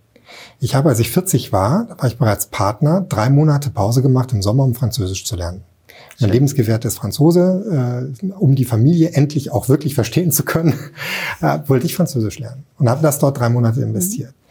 Ich 0.58 0.74
habe, 0.74 0.88
als 0.88 0.98
ich 0.98 1.10
40 1.10 1.52
war, 1.52 1.84
da 1.88 1.98
war 1.98 2.08
ich 2.08 2.16
bereits 2.16 2.46
Partner, 2.46 3.04
drei 3.06 3.28
Monate 3.28 3.70
Pause 3.70 4.00
gemacht 4.00 4.32
im 4.32 4.42
Sommer, 4.42 4.64
um 4.64 4.74
Französisch 4.74 5.24
zu 5.24 5.36
lernen. 5.36 5.62
Mein 6.18 6.30
Lebensgefährte 6.30 6.88
ist 6.88 6.96
Franzose. 6.96 8.10
Äh, 8.22 8.32
um 8.32 8.54
die 8.54 8.64
Familie 8.64 9.10
endlich 9.10 9.52
auch 9.52 9.68
wirklich 9.68 9.94
verstehen 9.94 10.32
zu 10.32 10.44
können, 10.44 10.74
äh, 11.42 11.58
wollte 11.66 11.86
ich 11.86 11.94
Französisch 11.94 12.38
lernen 12.38 12.64
und 12.78 12.88
habe 12.88 13.02
das 13.02 13.18
dort 13.18 13.38
drei 13.38 13.50
Monate 13.50 13.82
investiert. 13.82 14.30
Mhm. 14.30 14.45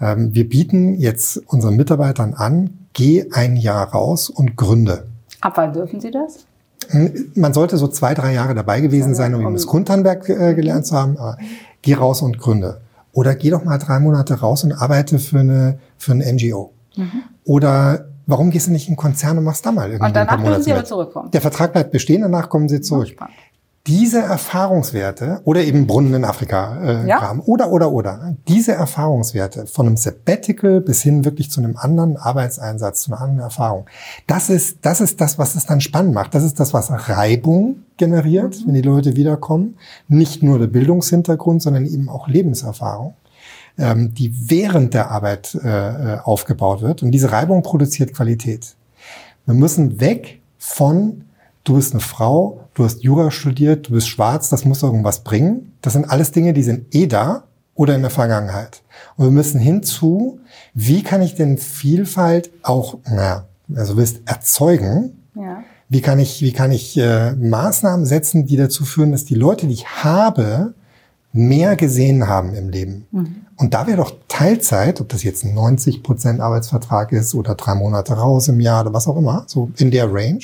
Ähm, 0.00 0.34
wir 0.34 0.48
bieten 0.48 0.94
jetzt 0.94 1.38
unseren 1.46 1.76
Mitarbeitern 1.76 2.34
an, 2.34 2.70
geh 2.92 3.26
ein 3.32 3.56
Jahr 3.56 3.88
raus 3.88 4.30
und 4.30 4.56
gründe. 4.56 5.06
Ab 5.40 5.54
wann 5.56 5.72
dürfen 5.72 6.00
Sie 6.00 6.10
das? 6.10 6.46
Hm, 6.88 7.32
man 7.34 7.52
sollte 7.52 7.76
so 7.76 7.88
zwei, 7.88 8.14
drei 8.14 8.32
Jahre 8.32 8.54
dabei 8.54 8.80
gewesen 8.80 9.14
sein, 9.14 9.34
um 9.34 9.52
das 9.52 9.66
Grundhandwerk 9.66 10.28
äh, 10.28 10.54
gelernt 10.54 10.86
zu 10.86 10.96
haben. 10.96 11.16
Aber 11.18 11.38
geh 11.82 11.94
raus 11.94 12.22
und 12.22 12.38
gründe. 12.38 12.80
Oder 13.12 13.34
geh 13.34 13.50
doch 13.50 13.64
mal 13.64 13.78
drei 13.78 13.98
Monate 13.98 14.34
raus 14.34 14.64
und 14.64 14.72
arbeite 14.72 15.18
für 15.18 15.40
eine 15.40 15.78
für 15.96 16.12
ein 16.12 16.18
NGO. 16.18 16.72
Mhm. 16.96 17.22
Oder 17.44 18.06
warum 18.26 18.50
gehst 18.50 18.68
du 18.68 18.72
nicht 18.72 18.86
in 18.86 18.92
einen 18.92 18.96
Konzern 18.96 19.38
und 19.38 19.44
machst 19.44 19.66
da 19.66 19.72
mal 19.72 19.88
irgendwie 19.88 20.06
Und 20.06 20.16
danach 20.16 20.42
dürfen 20.42 20.62
Sie 20.62 20.72
aber 20.72 20.84
zurückkommen. 20.84 21.30
Der 21.30 21.40
Vertrag 21.40 21.72
bleibt 21.72 21.90
bestehen, 21.90 22.22
danach 22.22 22.48
kommen 22.48 22.68
Sie 22.68 22.80
zurück. 22.80 23.16
Diese 23.88 24.20
Erfahrungswerte 24.20 25.40
oder 25.44 25.62
eben 25.62 25.86
Brunnen 25.86 26.14
in 26.14 26.24
Afrika 26.24 26.80
äh, 26.82 27.08
Ja. 27.08 27.18
graben 27.18 27.40
oder 27.40 27.72
oder 27.72 27.90
oder 27.90 28.36
diese 28.46 28.72
Erfahrungswerte 28.72 29.66
von 29.66 29.86
einem 29.86 29.96
Sabbatical 29.96 30.80
bis 30.80 31.02
hin 31.02 31.24
wirklich 31.24 31.50
zu 31.50 31.60
einem 31.60 31.76
anderen 31.76 32.16
Arbeitseinsatz, 32.16 33.02
zu 33.02 33.12
einer 33.12 33.20
anderen 33.22 33.40
Erfahrung, 33.40 33.86
das 34.26 34.50
ist 34.50 34.78
das 34.82 35.00
ist 35.00 35.20
das, 35.20 35.38
was 35.38 35.54
es 35.54 35.66
dann 35.66 35.80
spannend 35.80 36.14
macht. 36.14 36.34
Das 36.34 36.44
ist 36.44 36.60
das, 36.60 36.72
was 36.72 36.90
Reibung 37.08 37.84
generiert, 37.96 38.64
wenn 38.66 38.74
die 38.74 38.82
Leute 38.82 39.16
wiederkommen. 39.16 39.76
Nicht 40.06 40.42
nur 40.42 40.58
der 40.58 40.68
Bildungshintergrund, 40.68 41.62
sondern 41.62 41.86
eben 41.86 42.08
auch 42.08 42.28
Lebenserfahrung 42.28 43.14
ähm, 43.78 44.12
die 44.12 44.50
während 44.50 44.92
der 44.94 45.10
Arbeit 45.10 45.54
äh, 45.54 45.68
äh, 45.68 46.18
aufgebaut 46.18 46.82
wird. 46.82 47.02
Und 47.02 47.12
diese 47.12 47.32
Reibung 47.32 47.62
produziert 47.62 48.12
Qualität. 48.12 48.74
Wir 49.46 49.54
müssen 49.54 50.00
weg 50.00 50.40
von, 50.58 51.24
du 51.64 51.76
bist 51.76 51.92
eine 51.92 52.00
Frau, 52.00 52.67
du 52.78 52.84
hast 52.84 53.02
Jura 53.02 53.30
studiert, 53.30 53.88
du 53.88 53.92
bist 53.92 54.08
schwarz, 54.08 54.48
das 54.48 54.64
muss 54.64 54.82
irgendwas 54.82 55.24
bringen. 55.24 55.72
Das 55.82 55.92
sind 55.94 56.08
alles 56.08 56.30
Dinge, 56.32 56.52
die 56.52 56.62
sind 56.62 56.94
eh 56.94 57.06
da 57.06 57.44
oder 57.74 57.94
in 57.94 58.02
der 58.02 58.10
Vergangenheit. 58.10 58.82
Und 59.16 59.26
wir 59.26 59.30
müssen 59.32 59.60
hinzu, 59.60 60.38
wie 60.74 61.02
kann 61.02 61.20
ich 61.22 61.34
denn 61.34 61.58
Vielfalt 61.58 62.50
auch, 62.62 62.98
naja, 63.04 63.44
also 63.74 63.96
willst 63.96 64.20
erzeugen, 64.26 65.22
Ja. 65.34 65.62
wie 65.88 66.00
kann 66.00 66.18
ich, 66.18 66.40
wie 66.42 66.52
kann 66.52 66.70
ich 66.72 66.96
äh, 66.98 67.32
Maßnahmen 67.34 68.06
setzen, 68.06 68.46
die 68.46 68.56
dazu 68.56 68.84
führen, 68.84 69.12
dass 69.12 69.24
die 69.24 69.34
Leute, 69.34 69.66
die 69.66 69.74
ich 69.74 69.88
habe, 70.04 70.74
mehr 71.32 71.76
gesehen 71.76 72.26
haben 72.26 72.54
im 72.54 72.68
Leben. 72.70 73.06
Und 73.56 73.74
da 73.74 73.86
wäre 73.86 73.98
doch 73.98 74.12
Teilzeit, 74.28 75.00
ob 75.00 75.08
das 75.10 75.22
jetzt 75.24 75.44
ein 75.44 75.54
90 75.54 76.02
Prozent 76.02 76.40
Arbeitsvertrag 76.40 77.12
ist 77.12 77.34
oder 77.34 77.54
drei 77.54 77.74
Monate 77.74 78.14
raus 78.14 78.48
im 78.48 78.60
Jahr 78.60 78.82
oder 78.82 78.94
was 78.94 79.06
auch 79.08 79.16
immer, 79.16 79.44
so 79.46 79.70
in 79.76 79.90
der 79.90 80.12
Range, 80.12 80.40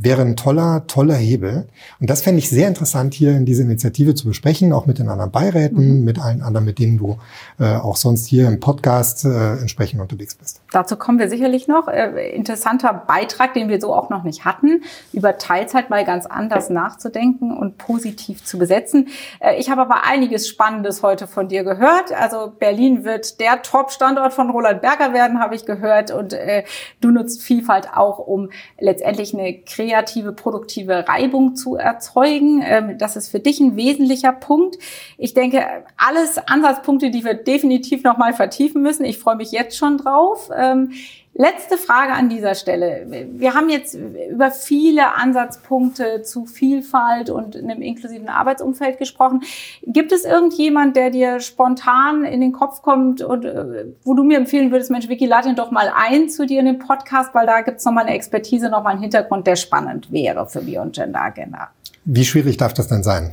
wäre 0.00 0.22
ein 0.22 0.36
toller, 0.36 0.86
toller 0.86 1.16
Hebel. 1.16 1.66
Und 2.00 2.08
das 2.08 2.22
fände 2.22 2.38
ich 2.38 2.48
sehr 2.48 2.68
interessant, 2.68 3.14
hier 3.14 3.32
in 3.32 3.44
diese 3.44 3.64
Initiative 3.64 4.14
zu 4.14 4.28
besprechen, 4.28 4.72
auch 4.72 4.86
mit 4.86 5.00
den 5.00 5.08
anderen 5.08 5.32
Beiräten, 5.32 6.04
mit 6.04 6.20
allen 6.20 6.40
anderen, 6.40 6.64
mit 6.64 6.78
denen 6.78 6.98
du 6.98 7.18
äh, 7.58 7.74
auch 7.74 7.96
sonst 7.96 8.26
hier 8.26 8.46
im 8.46 8.60
Podcast 8.60 9.24
äh, 9.24 9.54
entsprechend 9.54 10.00
unterwegs 10.00 10.36
bist. 10.36 10.60
Dazu 10.70 10.96
kommen 10.96 11.18
wir 11.18 11.28
sicherlich 11.28 11.66
noch. 11.66 11.88
Äh, 11.88 12.30
interessanter 12.30 12.94
Beitrag, 12.94 13.54
den 13.54 13.68
wir 13.68 13.80
so 13.80 13.92
auch 13.92 14.08
noch 14.08 14.22
nicht 14.22 14.44
hatten, 14.44 14.82
über 15.12 15.36
Teilzeit 15.36 15.90
mal 15.90 16.04
ganz 16.04 16.26
anders 16.26 16.70
nachzudenken 16.70 17.56
und 17.56 17.76
positiv 17.76 18.44
zu 18.44 18.56
besetzen. 18.56 19.08
Äh, 19.40 19.58
ich 19.58 19.68
habe 19.68 19.82
aber 19.82 20.04
einiges 20.04 20.46
Spannendes 20.46 21.02
heute 21.02 21.26
von 21.26 21.48
dir 21.48 21.64
gehört. 21.64 22.12
Also 22.12 22.52
Berlin 22.56 23.02
wird 23.02 23.40
der 23.40 23.62
Top-Standort 23.62 24.32
von 24.32 24.50
Roland 24.50 24.80
Berger 24.80 25.12
werden, 25.12 25.40
habe 25.40 25.56
ich 25.56 25.66
gehört. 25.66 26.12
Und 26.12 26.34
äh, 26.34 26.62
du 27.00 27.10
nutzt 27.10 27.42
Vielfalt 27.42 27.88
auch, 27.94 28.20
um 28.20 28.50
letztendlich 28.78 29.34
eine 29.34 29.54
kreative, 29.88 30.32
produktive 30.32 31.08
Reibung 31.08 31.54
zu 31.54 31.76
erzeugen. 31.76 32.62
Ähm, 32.64 32.98
das 32.98 33.16
ist 33.16 33.28
für 33.28 33.40
dich 33.40 33.60
ein 33.60 33.76
wesentlicher 33.76 34.32
Punkt. 34.32 34.76
Ich 35.16 35.34
denke, 35.34 35.64
alles 35.96 36.38
Ansatzpunkte, 36.38 37.10
die 37.10 37.24
wir 37.24 37.34
definitiv 37.34 38.02
noch 38.02 38.18
mal 38.18 38.34
vertiefen 38.34 38.82
müssen. 38.82 39.04
Ich 39.04 39.18
freue 39.18 39.36
mich 39.36 39.52
jetzt 39.52 39.76
schon 39.76 39.98
drauf. 39.98 40.50
Ähm, 40.54 40.92
letzte 41.38 41.78
Frage 41.78 42.12
an 42.12 42.28
dieser 42.28 42.56
Stelle. 42.56 43.06
Wir 43.30 43.54
haben 43.54 43.70
jetzt 43.70 43.94
über 43.94 44.50
viele 44.50 45.14
Ansatzpunkte 45.14 46.22
zu 46.22 46.46
Vielfalt 46.46 47.30
und 47.30 47.56
einem 47.56 47.80
inklusiven 47.80 48.28
Arbeitsumfeld 48.28 48.98
gesprochen. 48.98 49.42
Gibt 49.86 50.10
es 50.10 50.24
irgendjemand, 50.24 50.96
der 50.96 51.10
dir 51.10 51.38
spontan 51.38 52.24
in 52.24 52.40
den 52.40 52.52
Kopf 52.52 52.82
kommt 52.82 53.22
und 53.22 53.44
äh, 53.44 53.86
wo 54.02 54.14
du 54.14 54.24
mir 54.24 54.36
empfehlen 54.36 54.72
würdest, 54.72 54.90
Mensch, 54.90 55.08
Vicky, 55.08 55.26
lad 55.26 55.46
ihn 55.46 55.54
doch 55.54 55.70
mal 55.70 55.92
ein 55.96 56.28
zu 56.28 56.44
dir 56.44 56.58
in 56.58 56.66
den 56.66 56.80
Podcast, 56.80 57.32
weil 57.34 57.46
da 57.46 57.60
gibt's 57.60 57.84
noch 57.84 57.92
mal 57.92 58.04
eine 58.04 58.14
Expertise, 58.14 58.68
noch 58.68 58.82
mal 58.82 58.90
einen 58.90 59.00
Hintergrund, 59.00 59.46
der 59.46 59.56
spannend 59.56 60.10
wäre 60.10 60.46
für 60.48 60.58
und 60.58 60.94
Gender 60.94 61.22
Agenda. 61.22 61.68
Wie 62.04 62.24
schwierig 62.24 62.56
darf 62.56 62.74
das 62.74 62.88
denn 62.88 63.04
sein? 63.04 63.30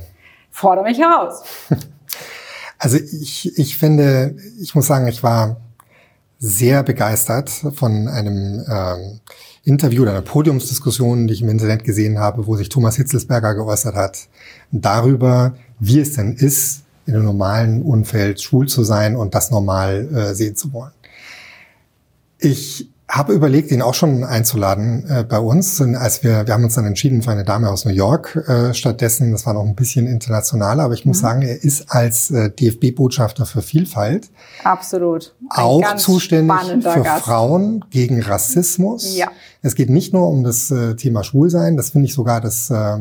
Fordere 0.50 0.84
mich 0.84 0.98
heraus. 0.98 1.42
Also 2.78 2.98
ich, 2.98 3.58
ich 3.58 3.78
finde, 3.78 4.36
ich 4.60 4.74
muss 4.74 4.86
sagen, 4.86 5.08
ich 5.08 5.22
war 5.22 5.56
sehr 6.38 6.82
begeistert 6.82 7.50
von 7.50 8.08
einem 8.08 8.64
ähm, 8.68 9.20
Interview 9.64 10.02
oder 10.02 10.12
einer 10.12 10.22
Podiumsdiskussion, 10.22 11.26
die 11.26 11.34
ich 11.34 11.42
im 11.42 11.48
Internet 11.48 11.84
gesehen 11.84 12.18
habe, 12.18 12.46
wo 12.46 12.56
sich 12.56 12.68
Thomas 12.68 12.96
Hitzelsberger 12.96 13.54
geäußert 13.54 13.94
hat, 13.94 14.28
darüber, 14.70 15.56
wie 15.80 16.00
es 16.00 16.12
denn 16.12 16.34
ist, 16.34 16.82
in 17.06 17.14
einem 17.14 17.24
normalen 17.24 17.82
Umfeld 17.82 18.40
schwul 18.40 18.68
zu 18.68 18.84
sein 18.84 19.16
und 19.16 19.34
das 19.34 19.50
normal 19.50 20.08
äh, 20.14 20.34
sehen 20.34 20.56
zu 20.56 20.72
wollen. 20.72 20.92
Ich 22.38 22.90
habe 23.08 23.32
überlegt, 23.32 23.70
ihn 23.70 23.82
auch 23.82 23.94
schon 23.94 24.24
einzuladen 24.24 25.08
äh, 25.08 25.22
bei 25.22 25.38
uns, 25.38 25.80
Und 25.80 25.94
als 25.94 26.24
wir, 26.24 26.46
wir 26.46 26.54
haben 26.54 26.64
uns 26.64 26.74
dann 26.74 26.86
entschieden 26.86 27.22
für 27.22 27.30
eine 27.30 27.44
Dame 27.44 27.70
aus 27.70 27.84
New 27.84 27.92
York 27.92 28.36
äh, 28.48 28.74
stattdessen. 28.74 29.30
Das 29.30 29.46
war 29.46 29.54
noch 29.54 29.64
ein 29.64 29.76
bisschen 29.76 30.06
internationaler, 30.06 30.82
aber 30.82 30.94
ich 30.94 31.06
muss 31.06 31.20
sagen, 31.20 31.42
er 31.42 31.62
ist 31.62 31.90
als 31.90 32.30
äh, 32.30 32.50
DFB-Botschafter 32.50 33.46
für 33.46 33.62
Vielfalt 33.62 34.30
Absolut. 34.64 35.34
Ein 35.50 35.62
auch 35.62 35.96
zuständig 35.96 36.56
für 36.82 37.02
Gast. 37.02 37.24
Frauen 37.24 37.84
gegen 37.90 38.20
Rassismus. 38.22 39.16
Ja. 39.16 39.30
Es 39.62 39.76
geht 39.76 39.90
nicht 39.90 40.12
nur 40.12 40.28
um 40.28 40.42
das 40.42 40.70
äh, 40.70 40.96
Thema 40.96 41.22
Schwulsein, 41.22 41.76
das 41.76 41.90
finde 41.90 42.06
ich 42.06 42.14
sogar 42.14 42.40
das 42.40 42.70
äh, 42.70 42.98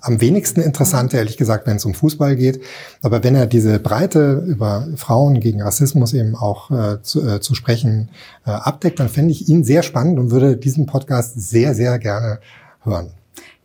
am 0.00 0.20
wenigsten 0.20 0.60
interessante, 0.60 1.16
ehrlich 1.16 1.36
gesagt, 1.36 1.66
wenn 1.66 1.76
es 1.76 1.84
um 1.84 1.94
Fußball 1.94 2.36
geht. 2.36 2.62
Aber 3.02 3.24
wenn 3.24 3.34
er 3.34 3.46
diese 3.46 3.78
Breite 3.78 4.44
über 4.46 4.86
Frauen 4.96 5.40
gegen 5.40 5.62
Rassismus 5.62 6.12
eben 6.14 6.34
auch 6.34 6.70
äh, 6.70 7.02
zu, 7.02 7.26
äh, 7.26 7.40
zu 7.40 7.54
sprechen 7.54 8.10
äh, 8.46 8.50
abdeckt, 8.50 9.00
dann 9.00 9.08
fände 9.08 9.32
ich 9.32 9.48
ihn 9.48 9.64
sehr 9.64 9.82
spannend 9.82 10.18
und 10.18 10.30
würde 10.30 10.56
diesen 10.56 10.86
Podcast 10.86 11.34
sehr, 11.40 11.74
sehr 11.74 11.98
gerne 11.98 12.40
hören. 12.82 13.10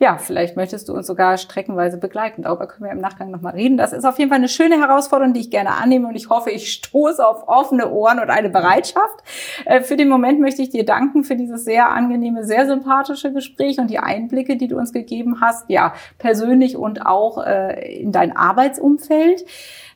Ja, 0.02 0.18
vielleicht 0.18 0.56
möchtest 0.56 0.90
du 0.90 0.96
uns 0.96 1.06
sogar 1.06 1.38
streckenweise 1.38 1.96
begleiten. 2.00 2.42
Darüber 2.42 2.66
können 2.66 2.86
wir 2.86 2.92
im 2.92 3.02
Nachgang 3.02 3.30
nochmal 3.30 3.54
reden. 3.54 3.78
Das 3.78 3.94
ist 3.94 4.04
auf 4.04 4.18
jeden 4.18 4.32
Fall 4.32 4.40
eine 4.40 4.50
schöne 4.50 4.82
Herausforderung, 4.82 5.36
die 5.36 5.42
ich 5.42 5.52
gerne 5.52 5.76
annehme 5.76 6.08
und 6.08 6.16
ich 6.16 6.28
hoffe, 6.28 6.50
ich 6.50 6.74
stoße 6.74 7.24
auf 7.24 7.48
offene 7.48 7.92
Ohren 7.92 8.18
und 8.18 8.32
eine 8.32 8.50
Bereitschaft. 8.50 9.20
Äh, 9.66 9.82
Für 9.82 9.98
den 9.98 10.10
Moment 10.10 10.40
möchte 10.40 10.64
ich 10.64 10.72
dir 10.72 10.86
danken 10.86 11.24
für 11.24 11.36
dieses 11.36 11.66
sehr 11.66 11.90
angenehme, 11.92 12.46
sehr 12.46 12.66
sympathische 12.66 13.32
Gespräch 13.32 13.78
und 13.78 13.92
die 13.92 14.00
Einblicke, 14.00 14.58
die 14.58 14.68
du 14.68 14.80
uns 14.80 14.92
gegeben 14.92 15.40
hast, 15.40 15.70
ja, 15.70 15.94
persönlich 16.18 16.78
und 16.78 17.06
auch 17.06 17.38
äh, 17.46 18.02
in 18.02 18.12
dein 18.12 18.36
Arbeitsumfeld. 18.36 19.46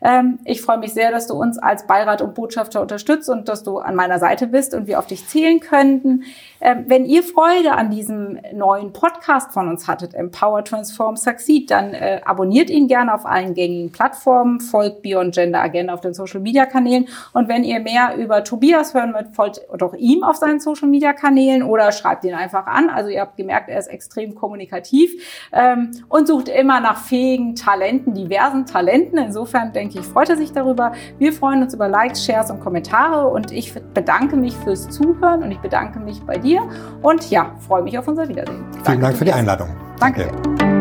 Ähm, 0.04 0.38
Ich 0.44 0.62
freue 0.62 0.78
mich 0.78 0.94
sehr, 0.94 1.10
dass 1.10 1.26
du 1.26 1.34
uns 1.34 1.58
als 1.58 1.88
Beirat 1.88 2.22
und 2.22 2.36
Botschafter 2.36 2.80
unterstützt 2.80 3.28
und 3.28 3.50
dass 3.50 3.63
du 3.63 3.80
an 3.80 3.96
meiner 3.96 4.20
Seite 4.20 4.46
bist 4.46 4.76
und 4.76 4.86
wir 4.86 5.00
auf 5.00 5.08
dich 5.08 5.28
zählen 5.28 5.60
könnten. 5.60 6.26
Ähm, 6.62 6.86
Wenn 6.88 7.06
ihr 7.06 7.24
Freude 7.24 7.72
an 7.72 7.89
diesem 7.89 8.38
neuen 8.54 8.94
Podcast 8.94 9.52
von 9.52 9.68
uns 9.68 9.88
hattet, 9.95 10.13
Empower, 10.13 10.63
Transform, 10.63 11.15
Succeed, 11.15 11.71
dann 11.71 11.93
äh, 11.93 12.21
abonniert 12.25 12.69
ihn 12.69 12.88
gerne 12.88 13.13
auf 13.13 13.25
allen 13.25 13.53
gängigen 13.53 13.91
Plattformen, 13.91 14.60
folgt 14.60 15.01
Beyond 15.01 15.36
Gender 15.36 15.62
Agenda 15.62 15.93
auf 15.93 16.01
den 16.01 16.13
Social 16.13 16.41
Media 16.41 16.65
Kanälen 16.65 17.08
und 17.34 17.47
wenn 17.47 17.63
ihr 17.63 17.79
mehr 17.79 18.15
über 18.17 18.43
Tobias 18.43 18.93
hören 18.93 19.13
wollt, 19.13 19.36
folgt 19.36 19.62
doch 19.77 19.93
ihm 19.93 20.23
auf 20.23 20.36
seinen 20.36 20.60
Social 20.60 20.89
Media 20.89 21.13
Kanälen 21.13 21.63
oder 21.63 21.91
schreibt 21.91 22.25
ihn 22.25 22.34
einfach 22.34 22.67
an. 22.67 22.89
Also 22.89 23.10
ihr 23.10 23.21
habt 23.21 23.38
gemerkt, 23.38 23.69
er 23.69 23.79
ist 23.79 23.88
extrem 23.88 24.36
kommunikativ 24.36 25.12
ähm, 25.53 25.91
und 26.10 26.27
sucht 26.27 26.49
immer 26.49 26.79
nach 26.79 26.97
fähigen 26.97 27.55
Talenten, 27.55 28.13
diversen 28.13 28.65
Talenten. 28.65 29.17
Insofern 29.17 29.71
denke 29.71 29.99
ich, 29.99 30.05
freut 30.05 30.29
er 30.29 30.38
sich 30.38 30.51
darüber. 30.51 30.91
Wir 31.17 31.31
freuen 31.31 31.62
uns 31.62 31.73
über 31.73 31.88
Likes, 31.88 32.25
Shares 32.25 32.51
und 32.51 32.60
Kommentare 32.60 33.27
und 33.27 33.51
ich 33.51 33.73
bedanke 33.93 34.36
mich 34.36 34.55
fürs 34.58 34.89
Zuhören 34.89 35.43
und 35.43 35.51
ich 35.51 35.60
bedanke 35.60 35.99
mich 35.99 36.21
bei 36.23 36.38
dir 36.38 36.67
und 37.01 37.29
ja, 37.29 37.55
freue 37.67 37.84
mich 37.84 37.97
auf 37.97 38.08
unser 38.08 38.27
Wiedersehen. 38.27 38.65
Vielen 38.84 39.01
Dank 39.01 39.15
für 39.15 39.25
die. 39.25 39.36
Einladung. 39.36 39.85
Danke. 40.00 40.74